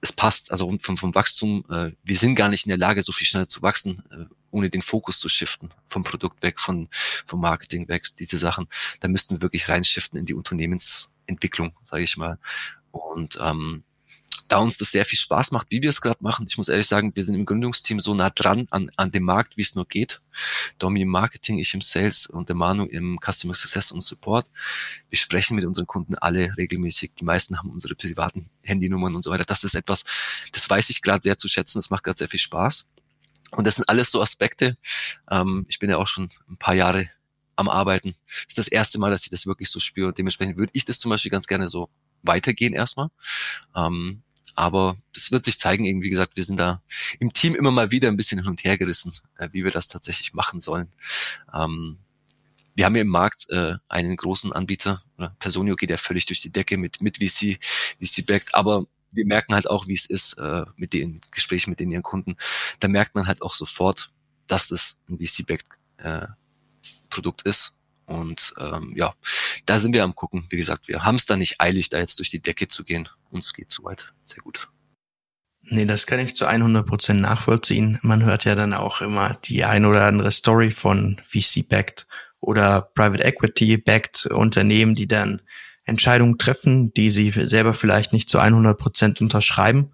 [0.04, 3.14] es passt, also vom, vom Wachstum, äh, wir sind gar nicht in der Lage, so
[3.14, 6.90] viel schneller zu wachsen, äh, ohne den Fokus zu shiften, vom Produkt weg, von,
[7.26, 8.68] vom Marketing weg, diese Sachen.
[9.00, 12.38] Da müssten wir wirklich reinschiften in die Unternehmensentwicklung, sage ich mal.
[12.92, 13.86] Und ähm,
[14.54, 16.46] da uns das sehr viel Spaß macht, wie wir es gerade machen.
[16.48, 19.58] Ich muss ehrlich sagen, wir sind im Gründungsteam so nah dran an, an dem Markt,
[19.58, 20.22] wie es nur geht.
[20.78, 24.46] Domi im Marketing, ich im Sales und der Manu im Customer Success und Support.
[25.10, 27.14] Wir sprechen mit unseren Kunden alle regelmäßig.
[27.20, 29.44] Die meisten haben unsere privaten Handynummern und so weiter.
[29.44, 30.04] Das ist etwas,
[30.52, 31.80] das weiß ich gerade sehr zu schätzen.
[31.80, 32.86] Das macht gerade sehr viel Spaß.
[33.58, 34.78] Und das sind alles so Aspekte.
[35.32, 37.10] Ähm, ich bin ja auch schon ein paar Jahre
[37.56, 38.14] am Arbeiten.
[38.28, 40.10] Das ist das erste Mal, dass ich das wirklich so spüre.
[40.10, 41.90] Und dementsprechend würde ich das zum Beispiel ganz gerne so
[42.22, 43.10] weitergehen erstmal.
[43.76, 44.22] Ähm,
[44.56, 46.82] aber das wird sich zeigen, eben wie gesagt, wir sind da
[47.20, 49.88] im Team immer mal wieder ein bisschen hin und her gerissen, äh, wie wir das
[49.88, 50.90] tatsächlich machen sollen.
[51.54, 51.98] Ähm,
[52.76, 56.42] wir haben ja im Markt äh, einen großen Anbieter, oder Personio geht ja völlig durch
[56.42, 57.60] die Decke mit, mit VC,
[58.02, 61.92] VC-Backed, aber wir merken halt auch, wie es ist äh, mit den Gesprächen mit den
[61.92, 62.36] ihren Kunden.
[62.80, 64.12] Da merkt man halt auch sofort,
[64.48, 66.28] dass das ein VC-Backed äh,
[67.10, 67.76] Produkt ist
[68.14, 69.14] und ähm, ja,
[69.66, 70.46] da sind wir am gucken.
[70.50, 73.10] Wie gesagt, wir haben es da nicht eilig, da jetzt durch die Decke zu gehen.
[73.32, 74.70] Uns geht soweit sehr gut.
[75.64, 77.98] Nee, das kann ich zu 100 Prozent nachvollziehen.
[78.02, 82.06] Man hört ja dann auch immer die ein oder andere Story von VC-backed
[82.42, 85.42] oder Private Equity-backed Unternehmen, die dann
[85.86, 89.94] Entscheidungen treffen, die sie selber vielleicht nicht zu 100 Prozent unterschreiben.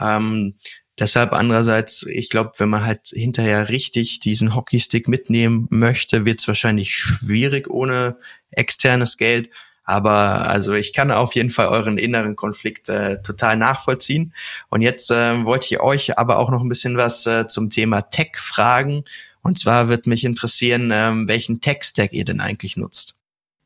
[0.00, 0.56] Ähm,
[0.98, 6.46] Deshalb andererseits, ich glaube, wenn man halt hinterher richtig diesen Hockeystick mitnehmen möchte, wird es
[6.48, 8.16] wahrscheinlich schwierig ohne
[8.50, 9.50] externes Geld.
[9.82, 14.32] Aber also ich kann auf jeden Fall euren inneren Konflikt äh, total nachvollziehen.
[14.70, 18.02] Und jetzt äh, wollte ich euch aber auch noch ein bisschen was äh, zum Thema
[18.02, 19.04] Tech fragen.
[19.42, 23.16] Und zwar wird mich interessieren, ähm, welchen Tech-Stack ihr denn eigentlich nutzt.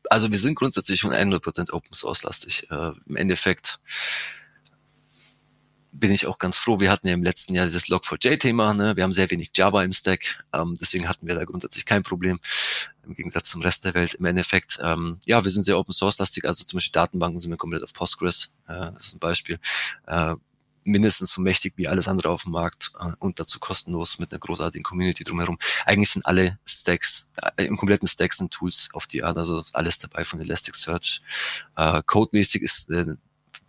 [0.09, 2.67] Also wir sind grundsätzlich schon 100% Open Source lastig.
[2.69, 3.79] Äh, Im Endeffekt
[5.99, 6.79] bin ich auch ganz froh.
[6.79, 8.73] Wir hatten ja im letzten Jahr dieses Log4j-Thema.
[8.73, 8.95] Ne?
[8.95, 10.43] Wir haben sehr wenig Java im Stack.
[10.53, 12.39] Ähm, deswegen hatten wir da grundsätzlich kein Problem
[13.05, 14.13] im Gegensatz zum Rest der Welt.
[14.13, 16.45] Im Endeffekt, ähm, ja, wir sind sehr Open Source lastig.
[16.45, 18.51] Also zum Beispiel Datenbanken sind wir komplett auf Postgres.
[18.67, 19.59] Äh, das ist ein Beispiel.
[20.07, 20.35] Äh,
[20.83, 24.39] mindestens so mächtig wie alles andere auf dem Markt äh, und dazu kostenlos mit einer
[24.39, 25.57] großartigen Community drumherum.
[25.85, 29.99] Eigentlich sind alle Stacks, äh, im kompletten Stack sind Tools auf die Art, also alles
[29.99, 31.21] dabei von Elasticsearch.
[31.75, 33.15] Äh, codemäßig ist äh,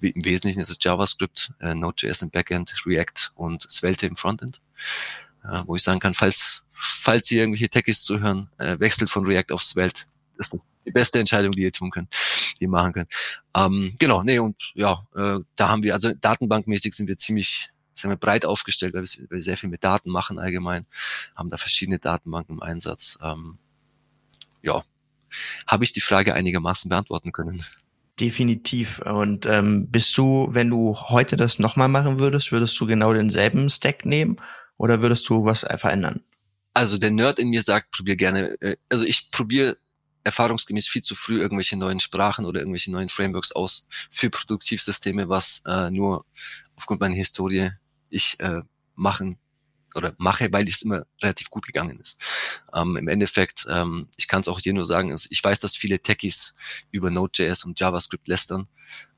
[0.01, 4.61] im Wesentlichen ist es JavaScript, äh, Node.js im Backend, React und Svelte im Frontend.
[5.45, 9.53] äh, wo ich sagen kann, falls, falls Sie irgendwelche Techies zuhören, äh, wechselt von React
[9.53, 10.07] aufs Welt.
[10.37, 12.15] Das ist die beste Entscheidung, die ihr tun könnt,
[12.59, 13.13] die ihr machen könnt.
[13.55, 18.13] Ähm, genau, nee, und ja, äh, da haben wir, also datenbankmäßig sind wir ziemlich sagen
[18.13, 20.87] wir, breit aufgestellt, weil wir sehr viel mit Daten machen allgemein,
[21.35, 23.19] haben da verschiedene Datenbanken im Einsatz.
[23.23, 23.59] Ähm,
[24.63, 24.83] ja,
[25.67, 27.65] habe ich die Frage einigermaßen beantworten können.
[28.21, 29.01] Definitiv.
[29.01, 33.71] Und ähm, bist du, wenn du heute das nochmal machen würdest, würdest du genau denselben
[33.71, 34.37] Stack nehmen
[34.77, 36.23] oder würdest du was verändern?
[36.75, 39.79] Also der Nerd in mir sagt, probier gerne, äh, also ich probiere
[40.23, 45.63] erfahrungsgemäß viel zu früh irgendwelche neuen Sprachen oder irgendwelche neuen Frameworks aus für Produktivsysteme, was
[45.67, 46.27] äh, nur
[46.77, 47.71] aufgrund meiner Historie
[48.11, 48.61] ich äh,
[48.97, 49.39] machen
[49.95, 52.19] oder mache, weil es immer relativ gut gegangen ist.
[52.75, 56.01] Ähm, Im Endeffekt, ähm, ich kann es auch dir nur sagen, ich weiß, dass viele
[56.01, 56.55] Techies
[56.91, 58.69] über Node.js und JavaScript lästern.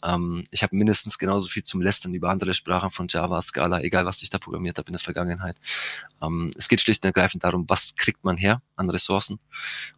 [0.02, 4.04] Ähm, ich habe mindestens genauso viel zum Lästern über andere Sprachen von Java, Scala, egal
[4.06, 5.56] was ich da programmiert habe in der Vergangenheit.
[6.20, 9.38] Ähm, es geht schlicht und ergreifend darum, was kriegt man her an Ressourcen.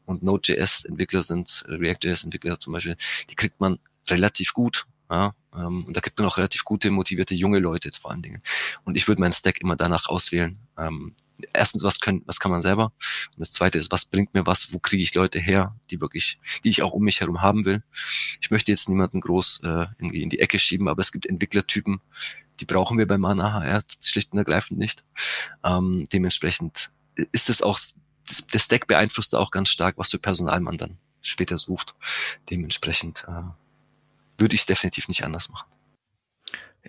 [0.05, 2.97] Und Node.js-Entwickler sind, äh, React.js-Entwickler zum Beispiel,
[3.31, 7.35] die kriegt man relativ gut ja, ähm, und da gibt man auch relativ gute, motivierte
[7.35, 8.43] junge Leute vor allen Dingen.
[8.85, 10.59] Und ich würde meinen Stack immer danach auswählen.
[10.77, 11.15] Ähm,
[11.53, 12.87] erstens, was können, was kann man selber?
[12.87, 14.73] Und das zweite ist, was bringt mir was?
[14.73, 17.83] Wo kriege ich Leute her, die wirklich, die ich auch um mich herum haben will?
[18.41, 22.01] Ich möchte jetzt niemanden groß äh, irgendwie in die Ecke schieben, aber es gibt Entwicklertypen,
[22.61, 25.05] die brauchen wir bei Mana HR schlicht und ergreifend nicht.
[25.65, 26.91] Ähm, dementsprechend
[27.33, 27.79] ist es auch,
[28.29, 31.95] das, das Stack beeinflusst auch ganz stark, was für Personal man dann später sucht.
[32.51, 33.43] Dementsprechend äh,
[34.39, 35.67] würde ich es definitiv nicht anders machen.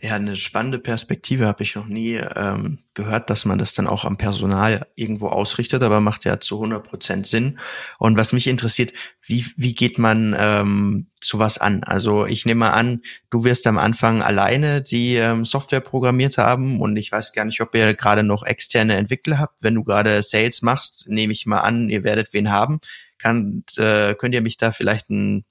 [0.01, 4.03] Ja, eine spannende Perspektive habe ich noch nie ähm, gehört, dass man das dann auch
[4.03, 7.59] am Personal irgendwo ausrichtet, aber macht ja zu 100 Prozent Sinn.
[7.97, 8.91] Und was mich interessiert,
[9.21, 11.85] wie, wie geht man ähm, zu was an?
[11.85, 16.97] Also ich nehme an, du wirst am Anfang alleine die ähm, Software programmiert haben und
[16.97, 19.63] ich weiß gar nicht, ob ihr gerade noch externe Entwickler habt.
[19.63, 22.81] Wenn du gerade Sales machst, nehme ich mal an, ihr werdet wen haben.
[23.17, 25.45] Kann, äh, könnt ihr mich da vielleicht ein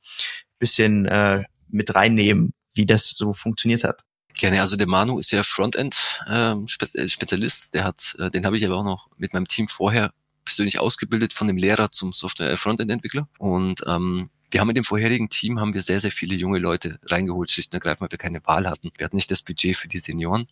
[0.58, 4.02] bisschen äh, mit reinnehmen, wie das so funktioniert hat.
[4.36, 8.76] Gerne, also der Manu ist ja Frontend-Spezialist, ähm, der hat, äh, den habe ich aber
[8.76, 10.12] auch noch mit meinem Team vorher
[10.44, 13.28] persönlich ausgebildet von dem Lehrer zum Software-Frontend-Entwickler.
[13.38, 16.98] Und ähm, wir haben in dem vorherigen Team haben wir sehr, sehr viele junge Leute
[17.04, 18.90] reingeholt, schlicht und ergreifend, weil wir keine Wahl hatten.
[18.96, 20.46] Wir hatten nicht das Budget für die Senioren.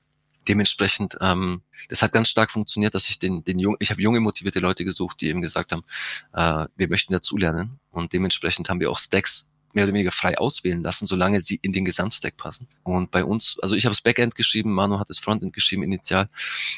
[0.48, 4.18] Dementsprechend, ähm, das hat ganz stark funktioniert, dass ich den, den jungen, ich habe junge
[4.18, 5.84] motivierte Leute gesucht, die eben gesagt haben,
[6.32, 7.78] äh, wir möchten dazulernen.
[7.90, 11.72] Und dementsprechend haben wir auch Stacks mehr oder weniger frei auswählen lassen, solange sie in
[11.72, 12.68] den Gesamtstack passen.
[12.82, 16.28] Und bei uns, also ich habe das Backend geschrieben, Manu hat das Frontend geschrieben initial.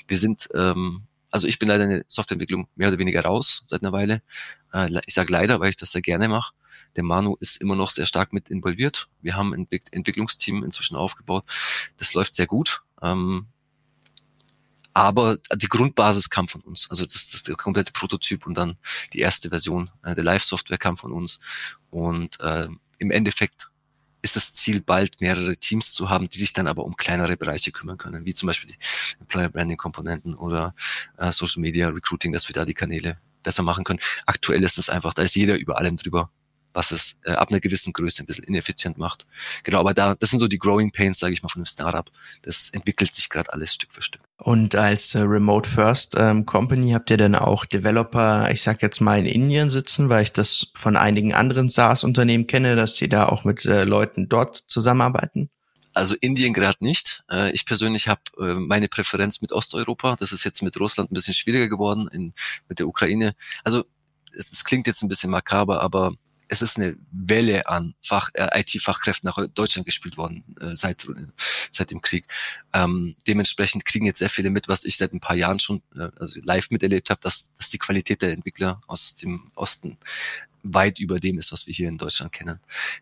[0.09, 3.83] Wir sind, ähm, also ich bin leider in der Softwareentwicklung mehr oder weniger raus seit
[3.83, 4.23] einer Weile.
[4.73, 6.53] Äh, ich sage leider, weil ich das sehr gerne mache.
[6.97, 9.09] Der Manu ist immer noch sehr stark mit involviert.
[9.21, 11.45] Wir haben ein Entwicklungsteam inzwischen aufgebaut.
[11.97, 12.83] Das läuft sehr gut.
[13.03, 13.49] Ähm,
[14.95, 16.89] aber die Grundbasis kam von uns.
[16.89, 18.77] Also das, das ist der komplette Prototyp und dann
[19.13, 21.41] die erste Version äh, der Live-Software kam von uns.
[21.91, 22.69] Und äh,
[22.99, 23.69] im Endeffekt
[24.23, 27.73] ist das Ziel, bald mehrere Teams zu haben, die sich dann aber um kleinere Bereiche
[27.73, 30.75] kümmern können, wie zum Beispiel die Employer Branding Komponenten oder
[31.19, 34.01] äh, Social Media Recruiting, dass wir da die Kanäle besser machen können.
[34.25, 36.31] Aktuell ist es einfach, da ist jeder über allem drüber
[36.75, 39.27] was es äh, ab einer gewissen Größe ein bisschen ineffizient macht.
[39.63, 42.11] Genau, aber da, das sind so die Growing Pains, sage ich mal, von einem Startup.
[42.43, 44.23] Das entwickelt sich gerade alles Stück für Stück.
[44.39, 49.01] Und als äh, Remote First ähm, Company habt ihr dann auch Developer, ich sag jetzt
[49.01, 53.27] mal in Indien sitzen, weil ich das von einigen anderen SaaS-Unternehmen kenne, dass die da
[53.27, 55.49] auch mit äh, Leuten dort zusammenarbeiten?
[55.95, 57.23] Also Indien gerade nicht.
[57.31, 60.17] Äh, ich persönlich habe äh, meine Präferenz mit Osteuropa.
[60.19, 62.35] Das ist jetzt mit Russland ein bisschen schwieriger geworden, in,
[62.69, 63.35] mit der Ukraine.
[63.63, 63.85] Also
[64.37, 66.13] es, es klingt jetzt ein bisschen makaber, aber
[66.55, 71.07] es ist eine Welle an Fach, äh, IT-Fachkräften nach Deutschland gespielt worden äh, seit
[71.71, 72.27] seit dem Krieg.
[72.73, 76.09] Ähm, dementsprechend kriegen jetzt sehr viele mit, was ich seit ein paar Jahren schon äh,
[76.19, 79.99] also live miterlebt habe, dass, dass die Qualität der Entwickler aus dem Osten
[80.63, 82.59] weit über dem ist, was wir hier in Deutschland kennen.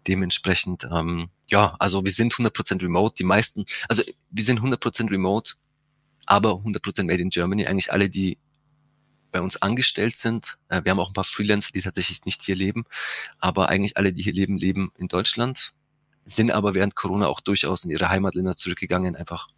[0.08, 3.14] Dementsprechend, ähm, ja, also wir sind 100% remote.
[3.16, 5.52] Die meisten, also wir sind 100% remote,
[6.26, 7.66] aber 100% made in Germany.
[7.66, 8.38] Eigentlich alle, die
[9.32, 10.58] bei uns angestellt sind.
[10.68, 12.84] Äh, wir haben auch ein paar Freelancer, die tatsächlich nicht hier leben,
[13.40, 15.72] aber eigentlich alle, die hier leben, leben in Deutschland,
[16.24, 19.48] sind aber während Corona auch durchaus in ihre Heimatländer zurückgegangen, einfach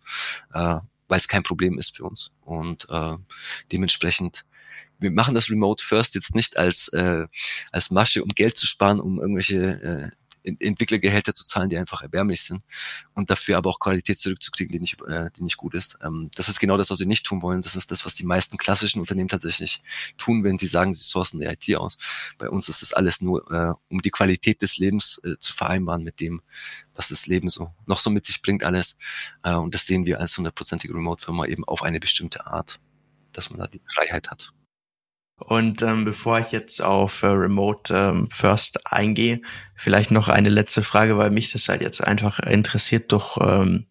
[0.55, 2.33] äh, weil es kein Problem ist für uns.
[2.41, 3.16] Und äh,
[3.70, 4.47] dementsprechend
[4.99, 7.27] wir machen das Remote First jetzt nicht als äh,
[7.72, 12.43] als Masche, um Geld zu sparen, um irgendwelche äh, Entwicklergehälter zu zahlen, die einfach erbärmlich
[12.43, 12.63] sind
[13.15, 15.99] und dafür aber auch Qualität zurückzukriegen, die nicht, äh, die nicht gut ist.
[16.03, 17.63] Ähm, das ist genau das, was wir nicht tun wollen.
[17.63, 19.83] Das ist das, was die meisten klassischen Unternehmen tatsächlich
[20.19, 21.97] tun, wenn sie sagen, sie sourcen die IT aus.
[22.39, 26.05] Bei uns ist das alles nur, äh, um die Qualität des Lebens äh, zu vereinbaren
[26.05, 26.43] mit dem,
[26.95, 28.97] was das Leben so noch so mit sich bringt alles.
[29.43, 32.79] Äh, und das sehen wir als hundertprozentige Remote-Firma eben auf eine bestimmte Art.
[33.33, 34.54] dass man da die Freiheit hat.
[35.37, 39.41] Und ähm, bevor ich jetzt auf äh, Remote ähm, First eingehe,
[39.74, 43.87] vielleicht noch eine letzte Frage, weil mich das halt jetzt einfach interessiert durch ähm,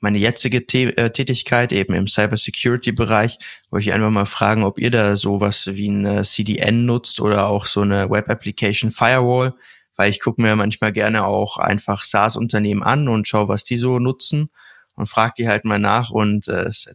[0.00, 3.38] meine jetzige Tä äh, Tätigkeit eben im Cybersecurity-Bereich.
[3.70, 7.66] Wollte ich einfach mal fragen, ob ihr da sowas wie ein CDN nutzt oder auch
[7.66, 9.54] so eine Web Application Firewall,
[9.96, 13.98] weil ich gucke mir manchmal gerne auch einfach SaaS-Unternehmen an und schaue, was die so
[14.00, 14.50] nutzen
[14.94, 16.88] und frage die halt mal nach und äh, es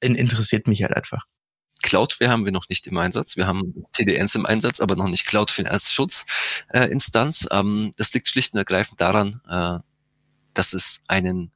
[0.00, 1.24] interessiert mich halt einfach.
[1.82, 3.36] Cloudware haben wir noch nicht im Einsatz.
[3.36, 7.46] Wir haben CDNs im Einsatz, aber noch nicht Cloudware als Schutzinstanz.
[7.50, 9.78] Äh, ähm, das liegt schlicht und ergreifend daran, äh,
[10.54, 11.52] dass es einen,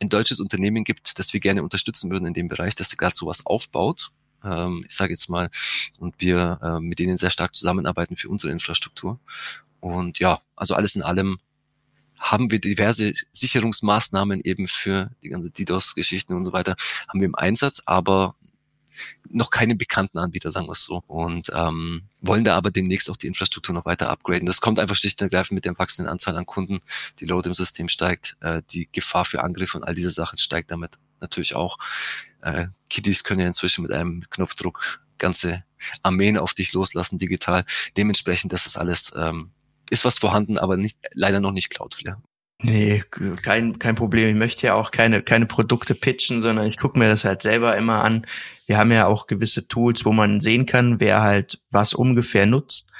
[0.00, 3.46] ein deutsches Unternehmen gibt, das wir gerne unterstützen würden in dem Bereich, das gerade sowas
[3.46, 4.10] aufbaut.
[4.44, 5.50] Ähm, ich sage jetzt mal,
[5.98, 9.18] und wir äh, mit denen sehr stark zusammenarbeiten für unsere Infrastruktur.
[9.80, 11.38] Und ja, also alles in allem
[12.20, 16.76] haben wir diverse Sicherungsmaßnahmen eben für die ganze DDoS-Geschichten und so weiter,
[17.08, 18.34] haben wir im Einsatz, aber
[19.28, 21.02] noch keine bekannten Anbieter, sagen wir es so.
[21.06, 24.46] Und ähm, wollen da aber demnächst auch die Infrastruktur noch weiter upgraden.
[24.46, 26.80] Das kommt einfach schlicht und ergreifend mit der wachsenden Anzahl an Kunden.
[27.20, 30.70] Die Load im System steigt, äh, die Gefahr für Angriffe und all diese Sachen steigt
[30.70, 31.78] damit natürlich auch.
[32.42, 35.64] Äh, Kiddies können ja inzwischen mit einem Knopfdruck ganze
[36.02, 37.64] Armeen auf dich loslassen digital.
[37.96, 39.50] Dementsprechend, das ist alles ähm,
[39.90, 42.22] ist was vorhanden, aber nicht, leider noch nicht Cloudflare.
[42.64, 43.02] Nee,
[43.42, 44.30] kein, kein Problem.
[44.30, 47.76] Ich möchte ja auch keine, keine Produkte pitchen, sondern ich gucke mir das halt selber
[47.76, 48.26] immer an.
[48.66, 52.90] Wir haben ja auch gewisse Tools, wo man sehen kann, wer halt was ungefähr nutzt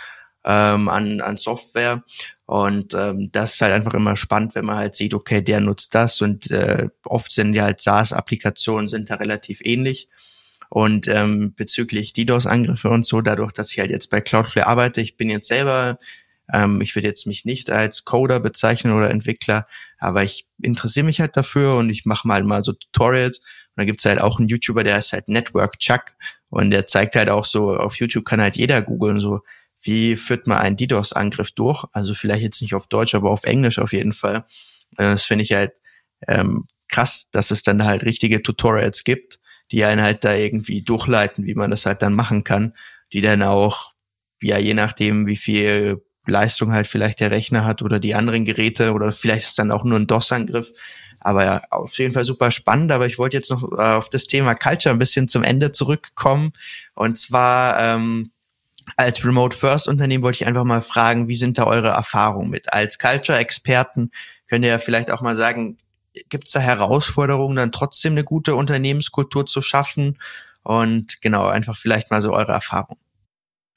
[0.45, 2.05] ähm, an, an Software.
[2.45, 5.95] Und ähm, das ist halt einfach immer spannend, wenn man halt sieht, okay, der nutzt
[5.95, 10.09] das und äh, oft sind ja halt SaaS-Applikationen sind da relativ ähnlich.
[10.69, 15.17] Und ähm, bezüglich DDoS-Angriffe und so, dadurch, dass ich halt jetzt bei Cloudflare arbeite, ich
[15.17, 15.99] bin jetzt selber
[16.53, 19.67] ähm, ich würde jetzt mich nicht als Coder bezeichnen oder Entwickler,
[19.99, 23.39] aber ich interessiere mich halt dafür und ich mache mal mal so Tutorials.
[23.39, 26.13] Und da gibt's halt auch einen YouTuber, der heißt halt Network Chuck
[26.51, 29.41] und der zeigt halt auch so, auf YouTube kann halt jeder googeln, so
[29.83, 31.85] wie führt man einen DDoS-Angriff durch?
[31.93, 34.47] Also vielleicht jetzt nicht auf Deutsch, aber auf Englisch auf jeden Fall.
[34.97, 35.73] Das finde ich halt
[36.27, 39.41] ähm, krass, dass es dann halt richtige Tutorials gibt,
[39.73, 42.75] die einen halt da irgendwie durchleiten, wie man das halt dann machen kann,
[43.13, 43.93] die dann auch,
[44.41, 48.93] ja, je nachdem, wie viel Leistung halt vielleicht der Rechner hat oder die anderen Geräte
[48.93, 50.73] oder vielleicht ist dann auch nur ein DOS-Angriff.
[51.21, 52.93] Aber ja, auf jeden Fall super spannend.
[52.93, 56.53] Aber ich wollte jetzt noch äh, auf das Thema Culture ein bisschen zum Ende zurückkommen.
[56.95, 58.31] Und zwar ähm,
[58.97, 62.73] als Remote First Unternehmen wollte ich einfach mal fragen, wie sind da eure Erfahrungen mit?
[62.73, 64.11] Als Culture-Experten
[64.49, 65.79] könnt ihr ja vielleicht auch mal sagen,
[66.29, 70.19] gibt es da Herausforderungen, dann trotzdem eine gute Unternehmenskultur zu schaffen?
[70.63, 73.01] Und genau, einfach vielleicht mal so eure Erfahrungen.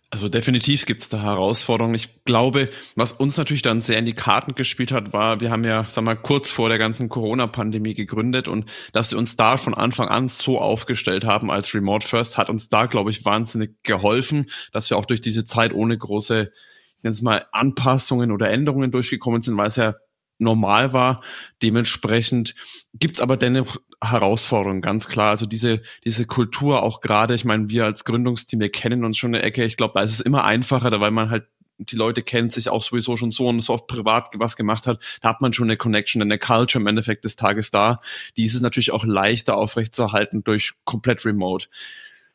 [0.10, 1.95] Also definitiv gibt es da Herausforderungen.
[1.95, 5.66] Ich glaube, was uns natürlich dann sehr in die Karten gespielt hat, war, wir haben
[5.66, 9.74] ja, sag mal, kurz vor der ganzen Corona-Pandemie gegründet und dass wir uns da von
[9.74, 14.45] Anfang an so aufgestellt haben als Remote First, hat uns da, glaube ich, wahnsinnig geholfen,
[14.72, 16.51] dass wir auch durch diese Zeit ohne große,
[16.95, 19.95] ich nenne es mal, Anpassungen oder Änderungen durchgekommen sind, weil es ja
[20.40, 21.22] normal war.
[21.62, 22.56] Dementsprechend
[22.94, 25.32] gibt's aber dennoch Herausforderungen, ganz klar.
[25.32, 29.34] Also diese, diese Kultur auch gerade, ich meine, wir als Gründungsteam, wir kennen uns schon
[29.34, 29.66] eine Ecke.
[29.66, 31.48] Ich glaube, da ist es immer einfacher, weil man halt
[31.80, 35.00] die Leute kennen sich auch sowieso schon so und so oft privat was gemacht hat,
[35.22, 37.98] da hat man schon eine Connection, eine Culture im Endeffekt des Tages da.
[38.36, 41.68] Die ist es natürlich auch leichter aufrechtzuerhalten durch komplett remote.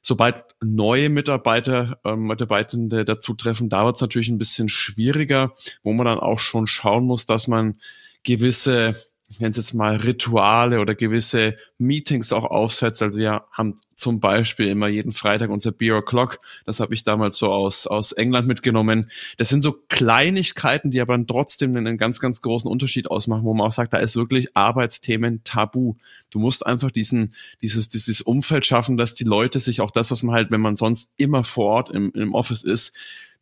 [0.03, 5.93] Sobald neue Mitarbeiter, ähm, Mitarbeitende dazu treffen, da wird es natürlich ein bisschen schwieriger, wo
[5.93, 7.79] man dann auch schon schauen muss, dass man
[8.25, 8.95] gewisse
[9.33, 13.03] ich nenne es jetzt mal Rituale oder gewisse Meetings auch aufsetzt.
[13.03, 16.37] Also wir haben zum Beispiel immer jeden Freitag unser Beer O'Clock.
[16.67, 19.11] Das habe ich damals so aus, aus England mitgenommen.
[19.39, 23.55] Das sind so Kleinigkeiten, die aber dann trotzdem einen ganz, ganz großen Unterschied ausmachen, wo
[23.55, 25.95] man auch sagt, da ist wirklich Arbeitsthemen tabu.
[26.31, 30.23] Du musst einfach diesen, dieses, dieses Umfeld schaffen, dass die Leute sich auch das, was
[30.23, 32.93] man halt, wenn man sonst immer vor Ort im, im Office ist,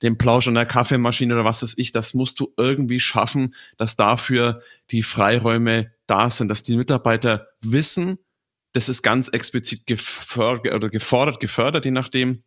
[0.02, 3.96] den Plausch an der Kaffeemaschine oder was weiß ich, das musst du irgendwie schaffen, dass
[3.96, 8.16] dafür die Freiräume da sind, dass die Mitarbeiter wissen,
[8.72, 12.44] das ist ganz explizit gefördert oder gefordert, gefördert, je nachdem.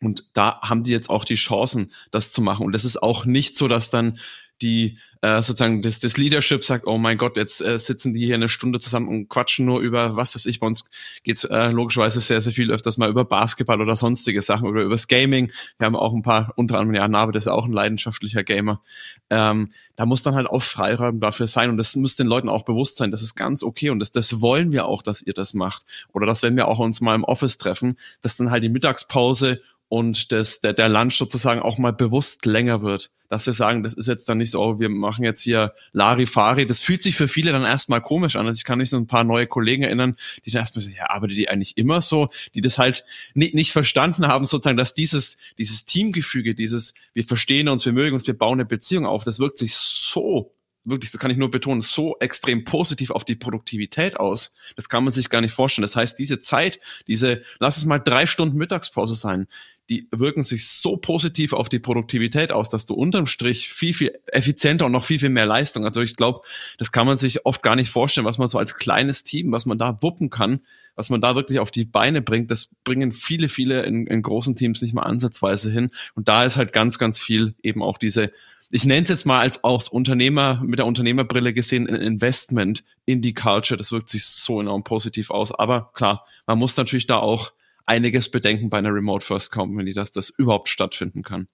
[0.00, 2.66] Und da haben die jetzt auch die Chancen, das zu machen.
[2.66, 4.18] Und das ist auch nicht so, dass dann
[4.62, 8.34] die äh, sozusagen das, das Leadership sagt, oh mein Gott, jetzt äh, sitzen die hier
[8.34, 10.84] eine Stunde zusammen und quatschen nur über, was weiß ich, bei uns
[11.24, 15.08] geht's äh, logischerweise sehr, sehr viel öfters mal über Basketball oder sonstige Sachen oder übers
[15.08, 15.52] Gaming.
[15.78, 18.44] Wir haben auch ein paar, unter anderem ja Nabe, das ist ja auch ein leidenschaftlicher
[18.44, 18.82] Gamer.
[19.30, 22.64] Ähm, da muss dann halt auch Freiraum dafür sein und das muss den Leuten auch
[22.64, 25.54] bewusst sein, das ist ganz okay und das, das wollen wir auch, dass ihr das
[25.54, 25.84] macht.
[26.12, 29.60] Oder dass wenn wir auch uns mal im Office treffen, dass dann halt die Mittagspause
[29.88, 33.10] und das, der, der Lunch sozusagen auch mal bewusst länger wird.
[33.28, 36.66] dass wir sagen, das ist jetzt dann nicht so, oh, wir machen jetzt hier Larifari.
[36.66, 38.46] Das fühlt sich für viele dann erstmal komisch an.
[38.46, 41.10] Also ich kann mich so ein paar neue Kollegen erinnern, die dann erstmal so, ja,
[41.10, 45.38] arbeitet die eigentlich immer so, die das halt nicht, nicht verstanden haben, sozusagen, dass dieses,
[45.58, 49.40] dieses Teamgefüge, dieses, wir verstehen uns, wir mögen uns, wir bauen eine Beziehung auf, das
[49.40, 50.52] wirkt sich so
[50.86, 54.54] wirklich, das kann ich nur betonen, so extrem positiv auf die Produktivität aus.
[54.76, 55.82] Das kann man sich gar nicht vorstellen.
[55.82, 59.46] Das heißt, diese Zeit, diese, lass es mal drei Stunden Mittagspause sein,
[59.88, 64.18] die wirken sich so positiv auf die Produktivität aus, dass du unterm Strich viel, viel
[64.26, 65.84] effizienter und noch viel, viel mehr Leistung.
[65.84, 66.40] Also ich glaube,
[66.78, 69.64] das kann man sich oft gar nicht vorstellen, was man so als kleines Team, was
[69.64, 70.60] man da wuppen kann,
[70.96, 72.50] was man da wirklich auf die Beine bringt.
[72.50, 75.90] Das bringen viele, viele in, in großen Teams nicht mal ansatzweise hin.
[76.14, 78.32] Und da ist halt ganz, ganz viel eben auch diese
[78.70, 83.22] ich nenne es jetzt mal als aus Unternehmer, mit der Unternehmerbrille gesehen, ein Investment in
[83.22, 83.78] die Culture.
[83.78, 85.52] Das wirkt sich so enorm positiv aus.
[85.52, 87.52] Aber klar, man muss natürlich da auch
[87.84, 91.48] einiges bedenken bei einer Remote First Company, dass das überhaupt stattfinden kann.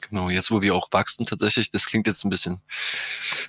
[0.00, 2.60] Genau, jetzt wo wir auch wachsen tatsächlich, das klingt jetzt ein bisschen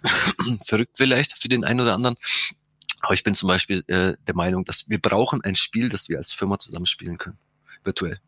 [0.63, 2.15] verrückt vielleicht für den einen oder anderen.
[3.01, 6.17] Aber ich bin zum Beispiel äh, der Meinung, dass wir brauchen ein Spiel, das wir
[6.17, 7.37] als Firma zusammenspielen können.
[7.83, 8.19] Virtuell.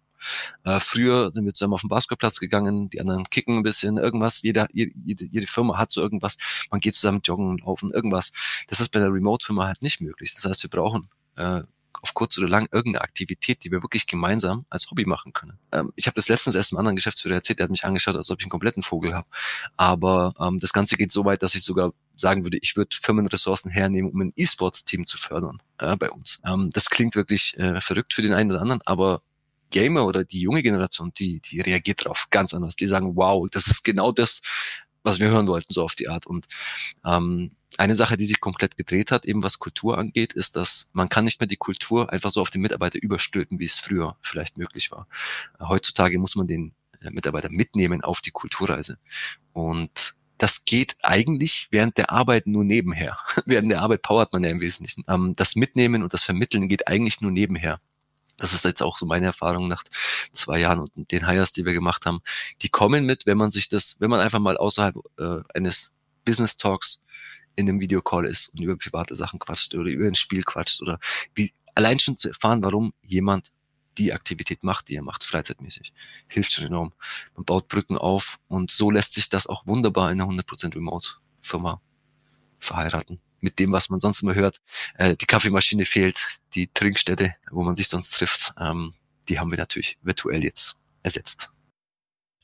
[0.63, 4.41] Äh, früher sind wir zusammen auf den Basketballplatz gegangen, die anderen kicken ein bisschen, irgendwas.
[4.41, 6.37] Jeder, jede, jede Firma hat so irgendwas.
[6.71, 8.31] Man geht zusammen joggen, laufen, irgendwas.
[8.67, 10.33] Das ist bei der Remote-Firma halt nicht möglich.
[10.35, 11.61] Das heißt, wir brauchen äh,
[12.01, 15.57] auf kurz oder lang irgendeine Aktivität, die wir wirklich gemeinsam als Hobby machen können.
[15.71, 18.29] Ähm, ich habe das letztens erst einem anderen Geschäftsführer erzählt, der hat mich angeschaut, als
[18.31, 19.27] ob ich einen kompletten Vogel habe.
[19.77, 23.71] Aber ähm, das Ganze geht so weit, dass ich sogar sagen würde, ich würde Firmenressourcen
[23.71, 26.39] hernehmen, um ein E-Sports-Team zu fördern äh, bei uns.
[26.45, 29.21] Ähm, das klingt wirklich äh, verrückt für den einen oder anderen, aber
[29.71, 32.75] Gamer oder die junge Generation, die, die reagiert drauf ganz anders.
[32.75, 34.41] Die sagen, wow, das ist genau das,
[35.03, 36.25] was wir hören wollten, so auf die Art.
[36.27, 36.47] Und
[37.05, 41.09] ähm, eine Sache, die sich komplett gedreht hat, eben was Kultur angeht, ist, dass man
[41.09, 44.57] kann nicht mehr die Kultur einfach so auf den Mitarbeiter überstülpen, wie es früher vielleicht
[44.57, 45.07] möglich war.
[45.59, 48.97] Heutzutage muss man den äh, Mitarbeiter mitnehmen auf die Kulturreise.
[49.53, 53.17] Und das geht eigentlich während der Arbeit nur nebenher.
[53.45, 55.03] während der Arbeit powert man ja im Wesentlichen.
[55.07, 57.79] Ähm, das Mitnehmen und das Vermitteln geht eigentlich nur nebenher.
[58.39, 59.83] Das ist jetzt auch so meine Erfahrung nach
[60.31, 62.21] zwei Jahren und den Hires, die wir gemacht haben.
[62.61, 65.93] Die kommen mit, wenn man sich das, wenn man einfach mal außerhalb äh, eines
[66.25, 67.01] Business Talks
[67.55, 70.99] in einem Videocall ist und über private Sachen quatscht oder über ein Spiel quatscht oder
[71.35, 73.51] wie allein schon zu erfahren, warum jemand
[73.97, 75.91] die Aktivität macht, die er macht, freizeitmäßig.
[76.29, 76.93] Hilft schon enorm.
[77.35, 81.81] Man baut Brücken auf und so lässt sich das auch wunderbar in einer 100% Remote-Firma
[82.59, 83.19] verheiraten.
[83.41, 84.59] Mit dem, was man sonst immer hört.
[84.95, 88.93] Äh, die Kaffeemaschine fehlt, die Trinkstätte, wo man sich sonst trifft, ähm,
[89.29, 91.49] die haben wir natürlich virtuell jetzt ersetzt.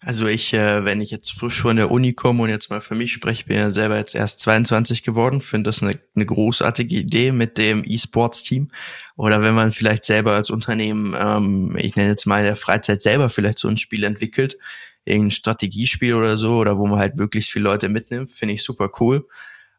[0.05, 2.93] Also ich, äh, wenn ich jetzt frisch von der Uni komme und jetzt mal für
[2.93, 7.31] mich spreche, bin ja selber jetzt erst 22 geworden, finde das eine, eine großartige Idee
[7.31, 8.69] mit dem E-Sports-Team.
[9.15, 13.01] Oder wenn man vielleicht selber als Unternehmen, ähm, ich nenne jetzt mal in der Freizeit
[13.01, 14.59] selber vielleicht so ein Spiel entwickelt,
[15.05, 18.91] irgendein Strategiespiel oder so, oder wo man halt möglichst viele Leute mitnimmt, finde ich super
[18.99, 19.27] cool.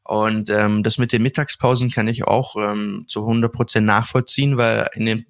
[0.07, 4.89] Und ähm, das mit den Mittagspausen kann ich auch ähm, zu 100 Prozent nachvollziehen, weil
[4.95, 5.27] in dem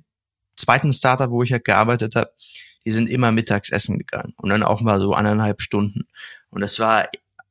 [0.57, 2.31] zweiten Startup, wo ich halt gearbeitet habe,
[2.85, 6.07] die sind immer mittags essen gegangen und dann auch mal so anderthalb Stunden.
[6.51, 7.09] Und das war,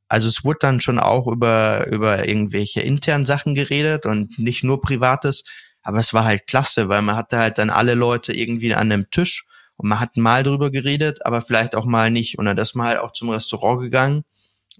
[0.08, 4.80] also es wurde dann schon auch über, über irgendwelche internen Sachen geredet und nicht nur
[4.80, 5.44] Privates,
[5.82, 9.10] aber es war halt klasse, weil man hatte halt dann alle Leute irgendwie an einem
[9.10, 9.46] Tisch
[9.76, 12.38] und man hat mal drüber geredet, aber vielleicht auch mal nicht.
[12.38, 14.24] Und dann ist man halt auch zum Restaurant gegangen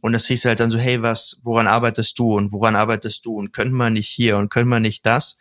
[0.00, 3.36] und das hieß halt dann so, hey, was, woran arbeitest du und woran arbeitest du
[3.36, 5.38] und können wir nicht hier und können wir nicht das?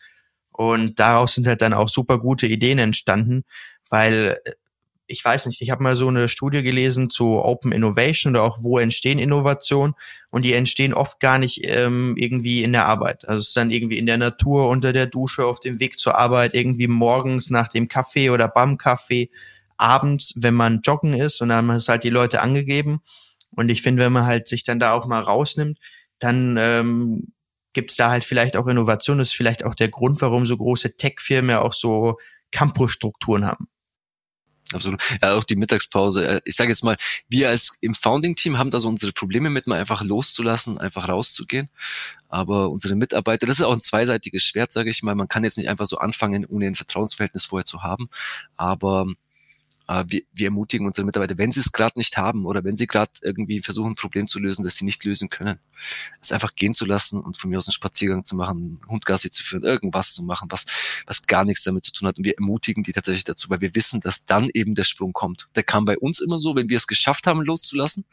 [0.51, 3.43] Und daraus sind halt dann auch super gute Ideen entstanden,
[3.89, 4.39] weil
[5.07, 8.63] ich weiß nicht, ich habe mal so eine Studie gelesen zu Open Innovation oder auch
[8.63, 9.95] wo entstehen Innovationen
[10.31, 13.27] und die entstehen oft gar nicht ähm, irgendwie in der Arbeit.
[13.27, 16.17] Also es ist dann irgendwie in der Natur, unter der Dusche, auf dem Weg zur
[16.17, 19.29] Arbeit, irgendwie morgens nach dem Kaffee oder beim Kaffee,
[19.77, 23.01] abends, wenn man joggen ist und dann haben es halt die Leute angegeben.
[23.55, 25.79] Und ich finde, wenn man halt sich dann da auch mal rausnimmt,
[26.19, 27.33] dann ähm,
[27.73, 29.17] gibt es da halt vielleicht auch Innovation.
[29.17, 32.17] Das ist vielleicht auch der Grund, warum so große Tech-Firmen auch so
[32.51, 33.67] Campusstrukturen haben.
[34.73, 35.03] Absolut.
[35.21, 36.27] Ja, auch die Mittagspause.
[36.27, 36.95] Äh, ich sage jetzt mal,
[37.29, 41.69] wir als im Founding-Team haben da so unsere Probleme mit, mal einfach loszulassen, einfach rauszugehen.
[42.29, 45.13] Aber unsere Mitarbeiter, das ist auch ein zweiseitiges Schwert, sage ich mal.
[45.13, 48.09] Man kann jetzt nicht einfach so anfangen, ohne ein Vertrauensverhältnis vorher zu haben.
[48.57, 49.05] Aber
[49.87, 52.87] äh, wir, wir ermutigen unsere Mitarbeiter, wenn sie es gerade nicht haben oder wenn sie
[52.87, 55.59] gerade irgendwie versuchen, ein Problem zu lösen, das sie nicht lösen können,
[56.21, 59.43] es einfach gehen zu lassen und von mir aus einen Spaziergang zu machen, Hundgassi zu
[59.43, 60.65] führen, irgendwas zu machen, was,
[61.05, 62.17] was gar nichts damit zu tun hat.
[62.17, 65.47] Und wir ermutigen die tatsächlich dazu, weil wir wissen, dass dann eben der Sprung kommt.
[65.55, 68.05] Der kam bei uns immer so, wenn wir es geschafft haben, loszulassen,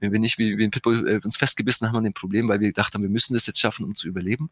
[0.00, 2.60] wenn wir nicht wie, wie ein Pitbull äh, uns festgebissen haben an dem Problem, weil
[2.60, 4.50] wir gedacht haben, wir müssen das jetzt schaffen, um zu überleben.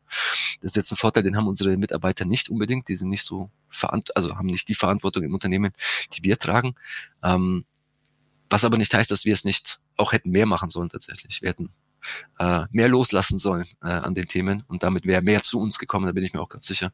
[0.61, 2.89] Das ist jetzt ein Vorteil, den haben unsere Mitarbeiter nicht unbedingt.
[2.89, 5.73] Die sind nicht so verant also haben nicht die Verantwortung im Unternehmen,
[6.15, 6.75] die wir tragen.
[7.23, 7.65] Ähm,
[8.49, 11.43] was aber nicht heißt, dass wir es nicht auch hätten mehr machen sollen tatsächlich.
[11.43, 11.71] Wir hätten
[12.39, 16.07] äh, mehr loslassen sollen äh, an den Themen und damit wäre mehr zu uns gekommen,
[16.07, 16.93] da bin ich mir auch ganz sicher.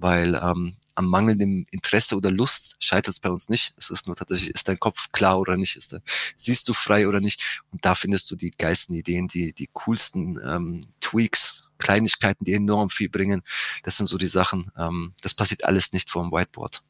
[0.00, 3.74] Weil ähm, am mangelndem Interesse oder Lust scheitert es bei uns nicht.
[3.76, 6.02] Es ist nur tatsächlich, ist dein Kopf klar oder nicht, ist der,
[6.36, 7.62] siehst du frei oder nicht.
[7.70, 12.90] Und da findest du die geilsten Ideen, die, die coolsten ähm, Tweaks, Kleinigkeiten, die enorm
[12.90, 13.42] viel bringen.
[13.82, 14.70] Das sind so die Sachen.
[14.76, 16.82] Ähm, das passiert alles nicht vor dem Whiteboard.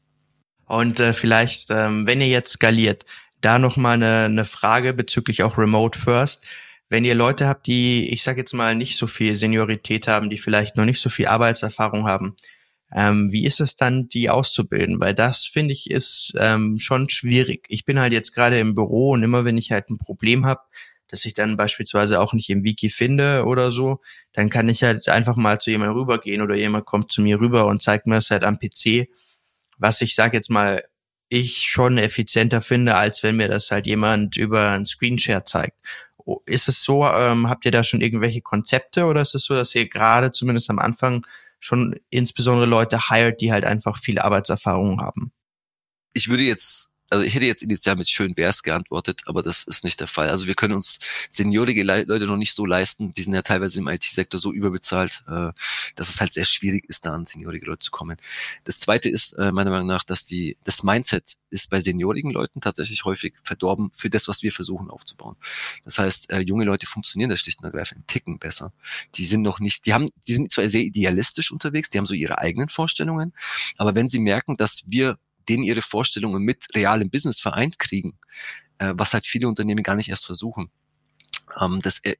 [0.65, 3.05] Und äh, vielleicht, ähm, wenn ihr jetzt skaliert,
[3.41, 6.45] da nochmal eine, eine Frage bezüglich auch Remote First.
[6.89, 10.37] Wenn ihr Leute habt, die, ich sage jetzt mal, nicht so viel Seniorität haben, die
[10.37, 12.35] vielleicht noch nicht so viel Arbeitserfahrung haben,
[12.93, 14.99] ähm, wie ist es dann, die auszubilden?
[14.99, 17.65] Weil das, finde ich, ist ähm, schon schwierig.
[17.69, 20.61] Ich bin halt jetzt gerade im Büro und immer wenn ich halt ein Problem habe,
[21.07, 23.99] dass ich dann beispielsweise auch nicht im Wiki finde oder so,
[24.31, 27.65] dann kann ich halt einfach mal zu jemandem rübergehen oder jemand kommt zu mir rüber
[27.65, 29.09] und zeigt mir es halt am PC
[29.81, 30.83] was ich sage jetzt mal,
[31.27, 35.77] ich schon effizienter finde, als wenn mir das halt jemand über einen Screenshare zeigt.
[36.45, 39.73] Ist es so, ähm, habt ihr da schon irgendwelche Konzepte oder ist es so, dass
[39.73, 41.25] ihr gerade zumindest am Anfang
[41.61, 45.31] schon insbesondere Leute hired, die halt einfach viel Arbeitserfahrung haben?
[46.13, 49.83] Ich würde jetzt also ich hätte jetzt initial mit schön Bears geantwortet, aber das ist
[49.83, 50.29] nicht der Fall.
[50.29, 50.99] Also wir können uns
[51.29, 53.13] seniorige Le Leute noch nicht so leisten.
[53.13, 55.51] Die sind ja teilweise im IT-Sektor so überbezahlt, äh,
[55.95, 58.15] dass es halt sehr schwierig ist, da an seniorige Leute zu kommen.
[58.63, 62.61] Das zweite ist äh, meiner Meinung nach, dass die, das Mindset ist bei seniorigen Leuten
[62.61, 65.35] tatsächlich häufig verdorben für das, was wir versuchen aufzubauen.
[65.83, 68.71] Das heißt, äh, junge Leute funktionieren da schlicht und ergreifend einen Ticken besser.
[69.15, 72.13] Die sind noch nicht, die haben, die sind zwar sehr idealistisch unterwegs, die haben so
[72.13, 73.33] ihre eigenen Vorstellungen,
[73.77, 75.17] aber wenn sie merken, dass wir
[75.47, 78.17] denen ihre Vorstellungen mit realem Business vereint kriegen,
[78.79, 80.71] äh, was halt viele Unternehmen gar nicht erst versuchen.
[81.59, 82.15] Ähm, das, äh,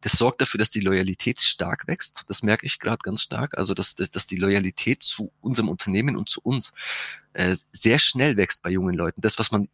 [0.00, 2.24] das sorgt dafür, dass die Loyalität stark wächst.
[2.28, 3.56] Das merke ich gerade ganz stark.
[3.58, 6.72] Also dass, dass, dass die Loyalität zu unserem Unternehmen und zu uns
[7.32, 9.20] äh, sehr schnell wächst bei jungen Leuten.
[9.20, 9.68] Das, was man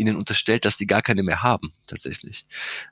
[0.00, 2.46] ihnen unterstellt, dass sie gar keine mehr haben, tatsächlich.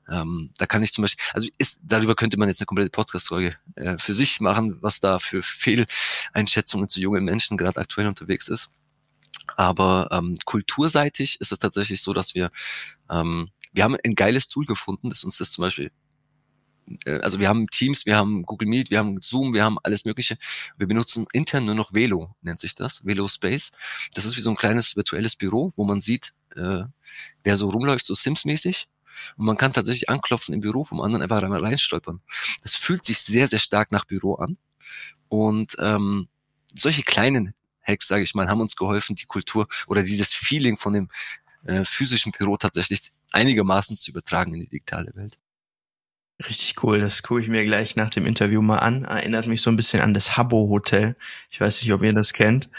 [0.09, 3.57] Ähm, da kann ich zum Beispiel, also ist, darüber könnte man jetzt eine komplette Podcast-Folge
[3.75, 8.71] äh, für sich machen, was da für Fehleinschätzungen zu jungen Menschen gerade aktuell unterwegs ist.
[9.59, 12.53] Aber ähm, kulturseitig ist es tatsächlich so, dass wir,
[13.11, 15.91] ähm, wir haben ein geiles Tool gefunden, das uns das zum Beispiel
[17.05, 20.05] äh, also wir haben Teams, wir haben Google Meet, wir haben Zoom, wir haben alles
[20.05, 20.39] Mögliche.
[20.77, 23.73] Wir benutzen intern nur noch Velo, nennt sich das, Velo Space.
[24.15, 26.85] Das ist wie so ein kleines virtuelles Büro, wo man sieht, äh,
[27.43, 28.87] wer so rumläuft, so Sims-mäßig.
[29.37, 32.21] Und man kann tatsächlich anklopfen im Büro vom anderen einfach reinstolpern.
[32.63, 34.57] Das fühlt sich sehr, sehr stark nach Büro an.
[35.29, 36.29] Und ähm,
[36.73, 37.55] solche kleinen
[37.89, 41.09] Hacks, sage ich mal, haben uns geholfen, die Kultur oder dieses Feeling von dem
[41.65, 45.39] äh, physischen Büro tatsächlich einigermaßen zu übertragen in die digitale Welt.
[46.47, 49.05] Richtig cool, das gucke ich mir gleich nach dem Interview mal an.
[49.05, 51.17] Erinnert mich so ein bisschen an das Habbo Hotel.
[51.51, 52.71] Ich weiß nicht, ob ihr das kennt.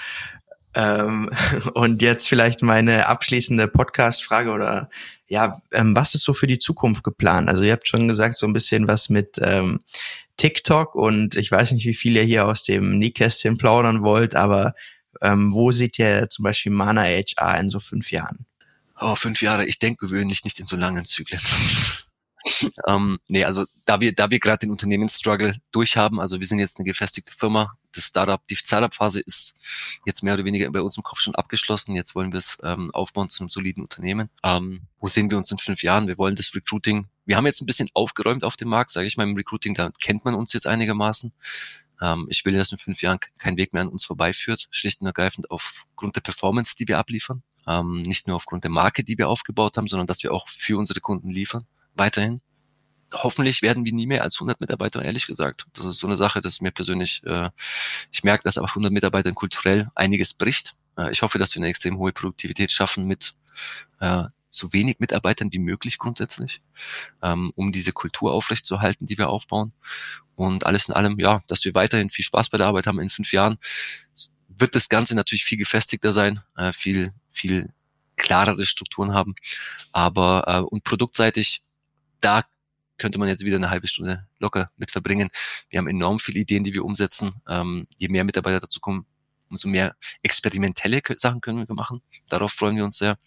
[0.76, 1.30] Ähm,
[1.74, 4.90] und jetzt vielleicht meine abschließende Podcast-Frage oder
[5.28, 7.50] ja, ähm, was ist so für die Zukunft geplant?
[7.50, 9.82] Also ihr habt schon gesagt, so ein bisschen was mit ähm,
[10.38, 14.74] TikTok und ich weiß nicht, wie viel ihr hier aus dem Nähkästchen plaudern wollt, aber
[15.22, 18.46] ähm, wo seht ihr zum Beispiel Mana HR in so fünf Jahren?
[19.00, 19.66] Oh, fünf Jahre.
[19.66, 21.42] Ich denke gewöhnlich nicht in so langen Zyklen.
[22.88, 26.80] ähm, nee, also da wir, da wir gerade den Unternehmensstruggle durchhaben, also wir sind jetzt
[26.80, 29.56] eine gefestigte Firma, das Startup, die Startup-Phase ist
[30.06, 31.96] jetzt mehr oder weniger bei uns im Kopf schon abgeschlossen.
[31.96, 34.30] Jetzt wollen wir es ähm, aufbauen zu einem soliden Unternehmen.
[34.44, 36.08] Ähm, wo sehen wir uns in fünf Jahren?
[36.08, 37.08] Wir wollen das Recruiting.
[37.26, 39.92] Wir haben jetzt ein bisschen aufgeräumt auf dem Markt, sage ich mal, im Recruiting, da
[40.02, 41.32] kennt man uns jetzt einigermaßen.
[42.02, 45.08] Ähm, ich will, dass in fünf Jahren kein Weg mehr an uns vorbeiführt, schlicht und
[45.08, 47.44] ergreifend aufgrund der Performance, die wir abliefern.
[47.68, 50.78] Ähm, nicht nur aufgrund der Marke, die wir aufgebaut haben, sondern dass wir auch für
[50.78, 52.42] unsere Kunden liefern, weiterhin.
[53.12, 55.66] Hoffentlich werden wir nie mehr als 100 Mitarbeiter, ehrlich gesagt.
[55.74, 57.50] Das ist so eine Sache, das ist mir persönlich, äh,
[58.12, 60.76] ich merke, dass auf 100 Mitarbeitern kulturell einiges bricht.
[60.98, 63.34] Äh, ich hoffe, dass wir eine extrem hohe Produktivität schaffen mit
[64.00, 66.62] äh, so wenig Mitarbeitern wie möglich grundsätzlich,
[67.22, 69.74] ähm, um diese Kultur aufrechtzuerhalten, die wir aufbauen.
[70.36, 73.10] Und alles in allem, ja, dass wir weiterhin viel Spaß bei der Arbeit haben in
[73.10, 73.58] fünf Jahren,
[74.48, 77.72] wird das Ganze natürlich viel gefestigter sein, äh, viel, viel
[78.16, 79.36] klarere Strukturen haben.
[79.92, 81.62] Aber äh, und produktseitig,
[82.22, 82.44] da
[82.98, 85.30] könnte man jetzt wieder eine halbe Stunde locker mit verbringen.
[85.70, 87.42] Wir haben enorm viele Ideen, die wir umsetzen.
[87.48, 89.06] Ähm, je mehr Mitarbeiter dazu kommen,
[89.50, 92.02] umso mehr experimentelle Sachen können wir machen.
[92.28, 93.18] Darauf freuen wir uns sehr.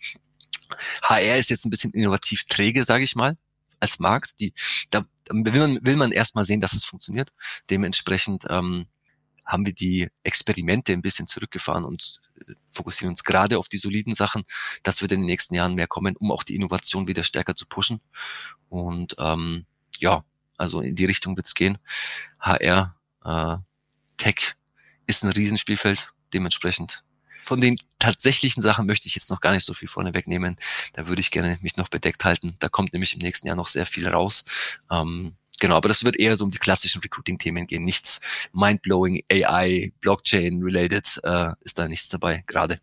[1.02, 3.36] HR ist jetzt ein bisschen innovativ träge, sage ich mal,
[3.80, 4.40] als Markt.
[4.40, 4.52] Die,
[4.90, 7.32] da, will man, will man erstmal sehen, dass es funktioniert.
[7.70, 8.86] Dementsprechend ähm,
[9.44, 14.14] haben wir die Experimente ein bisschen zurückgefahren und äh, fokussieren uns gerade auf die soliden
[14.14, 14.44] Sachen.
[14.82, 17.66] Das wird in den nächsten Jahren mehr kommen, um auch die Innovation wieder stärker zu
[17.66, 18.00] pushen.
[18.68, 19.66] Und ähm,
[19.98, 20.24] ja,
[20.56, 21.78] also in die Richtung wird's gehen.
[22.40, 22.94] HR,
[23.24, 23.56] äh,
[24.16, 24.54] Tech
[25.06, 26.12] ist ein Riesenspielfeld.
[26.32, 27.04] Dementsprechend
[27.42, 30.56] von den tatsächlichen Sachen möchte ich jetzt noch gar nicht so viel vorne wegnehmen.
[30.94, 32.56] Da würde ich gerne mich noch bedeckt halten.
[32.60, 34.44] Da kommt nämlich im nächsten Jahr noch sehr viel raus.
[34.90, 37.84] Ähm, genau, aber das wird eher so um die klassischen Recruiting-Themen gehen.
[37.84, 38.20] Nichts
[38.52, 42.80] mindblowing, AI, Blockchain-related äh, ist da nichts dabei gerade.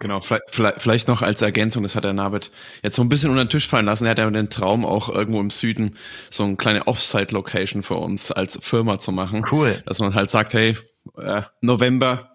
[0.00, 2.50] Genau, vielleicht, vielleicht noch als Ergänzung, das hat der Navid
[2.82, 4.06] jetzt so ein bisschen unter den Tisch fallen lassen.
[4.06, 5.98] Er hat ja den Traum, auch irgendwo im Süden
[6.30, 9.44] so eine kleine Offsite-Location für uns als Firma zu machen.
[9.50, 9.82] Cool.
[9.84, 10.74] Dass man halt sagt, hey,
[11.18, 12.32] äh, November,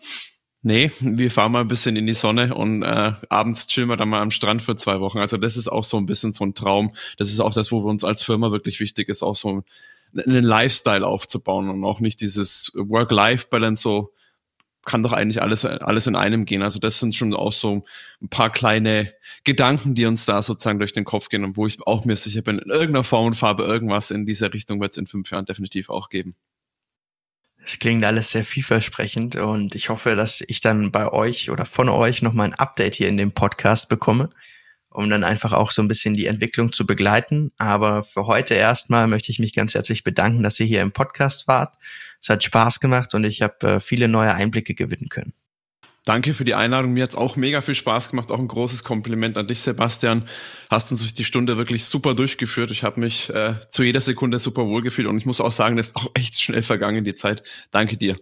[0.66, 4.10] nee, wir fahren mal ein bisschen in die Sonne und äh, abends chillen wir dann
[4.10, 5.20] mal am Strand für zwei Wochen.
[5.20, 6.94] Also das ist auch so ein bisschen so ein Traum.
[7.18, 9.64] Das ist auch das, wo wir uns als Firma wirklich wichtig ist, auch so
[10.14, 14.12] einen Lifestyle aufzubauen und auch nicht dieses Work-Life-Balance so
[14.86, 16.62] kann doch eigentlich alles, alles in einem gehen.
[16.62, 17.84] Also das sind schon auch so
[18.22, 19.14] ein paar kleine
[19.44, 22.42] Gedanken, die uns da sozusagen durch den Kopf gehen und wo ich auch mir sicher
[22.42, 25.46] bin, in irgendeiner Form und Farbe irgendwas in dieser Richtung wird es in fünf Jahren
[25.46, 26.36] definitiv auch geben.
[27.66, 31.90] Es klingt alles sehr vielversprechend und ich hoffe, dass ich dann bei euch oder von
[31.90, 34.30] euch nochmal ein Update hier in dem Podcast bekomme,
[34.90, 37.52] um dann einfach auch so ein bisschen die Entwicklung zu begleiten.
[37.58, 41.48] Aber für heute erstmal möchte ich mich ganz herzlich bedanken, dass ihr hier im Podcast
[41.48, 41.76] wart
[42.26, 45.34] es hat Spaß gemacht und ich habe äh, viele neue Einblicke gewinnen können.
[46.06, 46.94] Danke für die Einladung.
[46.94, 48.32] Mir hat's auch mega viel Spaß gemacht.
[48.32, 50.30] Auch ein großes Kompliment an dich, Sebastian.
[50.70, 52.70] Hast uns durch die Stunde wirklich super durchgeführt.
[52.70, 55.78] Ich habe mich äh, zu jeder Sekunde super wohl gefühlt und ich muss auch sagen,
[55.78, 57.42] das ist auch echt schnell vergangen, die Zeit.
[57.72, 58.18] Danke dir.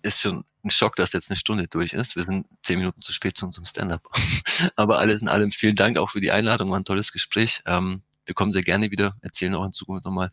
[0.00, 2.16] Ist schon ein Schock, dass jetzt eine Stunde durch ist.
[2.16, 4.08] Wir sind zehn Minuten zu spät zu unserem Stand-up.
[4.76, 6.70] Aber alles in allem vielen Dank auch für die Einladung.
[6.70, 7.60] War ein tolles Gespräch.
[7.66, 10.30] Ähm, wir kommen sehr gerne wieder, erzählen auch in Zukunft nochmal.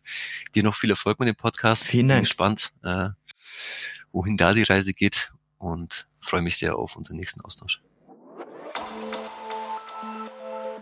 [0.54, 1.84] Dir noch viel Erfolg mit dem Podcast.
[1.84, 2.20] Vielen Dank.
[2.20, 3.10] Bin gespannt, äh,
[4.10, 7.80] wohin da die Reise geht und freue mich sehr auf unseren nächsten Austausch.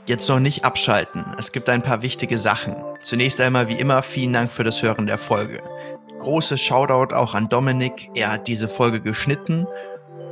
[0.07, 1.35] Jetzt noch nicht abschalten.
[1.39, 2.77] Es gibt ein paar wichtige Sachen.
[3.03, 5.63] Zunächst einmal wie immer vielen Dank für das Hören der Folge.
[6.21, 8.11] Großes Shoutout auch an Dominik.
[8.15, 9.67] Er hat diese Folge geschnitten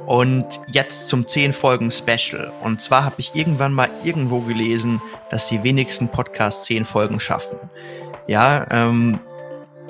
[0.07, 2.53] und jetzt zum 10 Folgen Special.
[2.63, 7.59] Und zwar habe ich irgendwann mal irgendwo gelesen, dass die wenigsten Podcasts 10 Folgen schaffen.
[8.29, 9.21] Ja, ähm,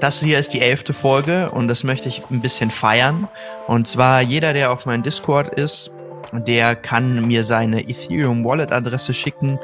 [0.00, 3.28] das hier ist die elfte Folge und das möchte ich ein bisschen feiern.
[3.66, 5.90] Und zwar jeder, der auf meinem Discord ist,
[6.32, 9.58] der kann mir seine Ethereum Wallet Adresse schicken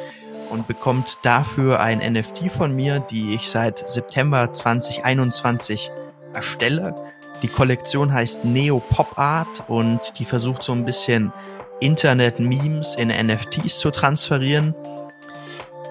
[0.50, 5.90] und bekommt dafür ein NFT von mir, die ich seit September 2021
[6.34, 6.94] erstelle.
[7.42, 11.32] Die Kollektion heißt Neo Pop Art und die versucht so ein bisschen
[11.80, 14.74] Internet-Memes in NFTs zu transferieren.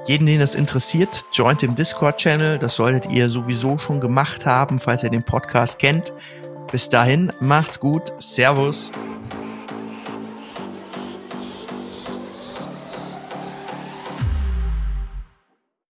[0.06, 2.58] Jeden, den das interessiert, joint dem Discord-Channel.
[2.58, 6.12] Das solltet ihr sowieso schon gemacht haben, falls ihr den Podcast kennt.
[6.72, 8.12] Bis dahin, macht's gut.
[8.18, 8.91] Servus.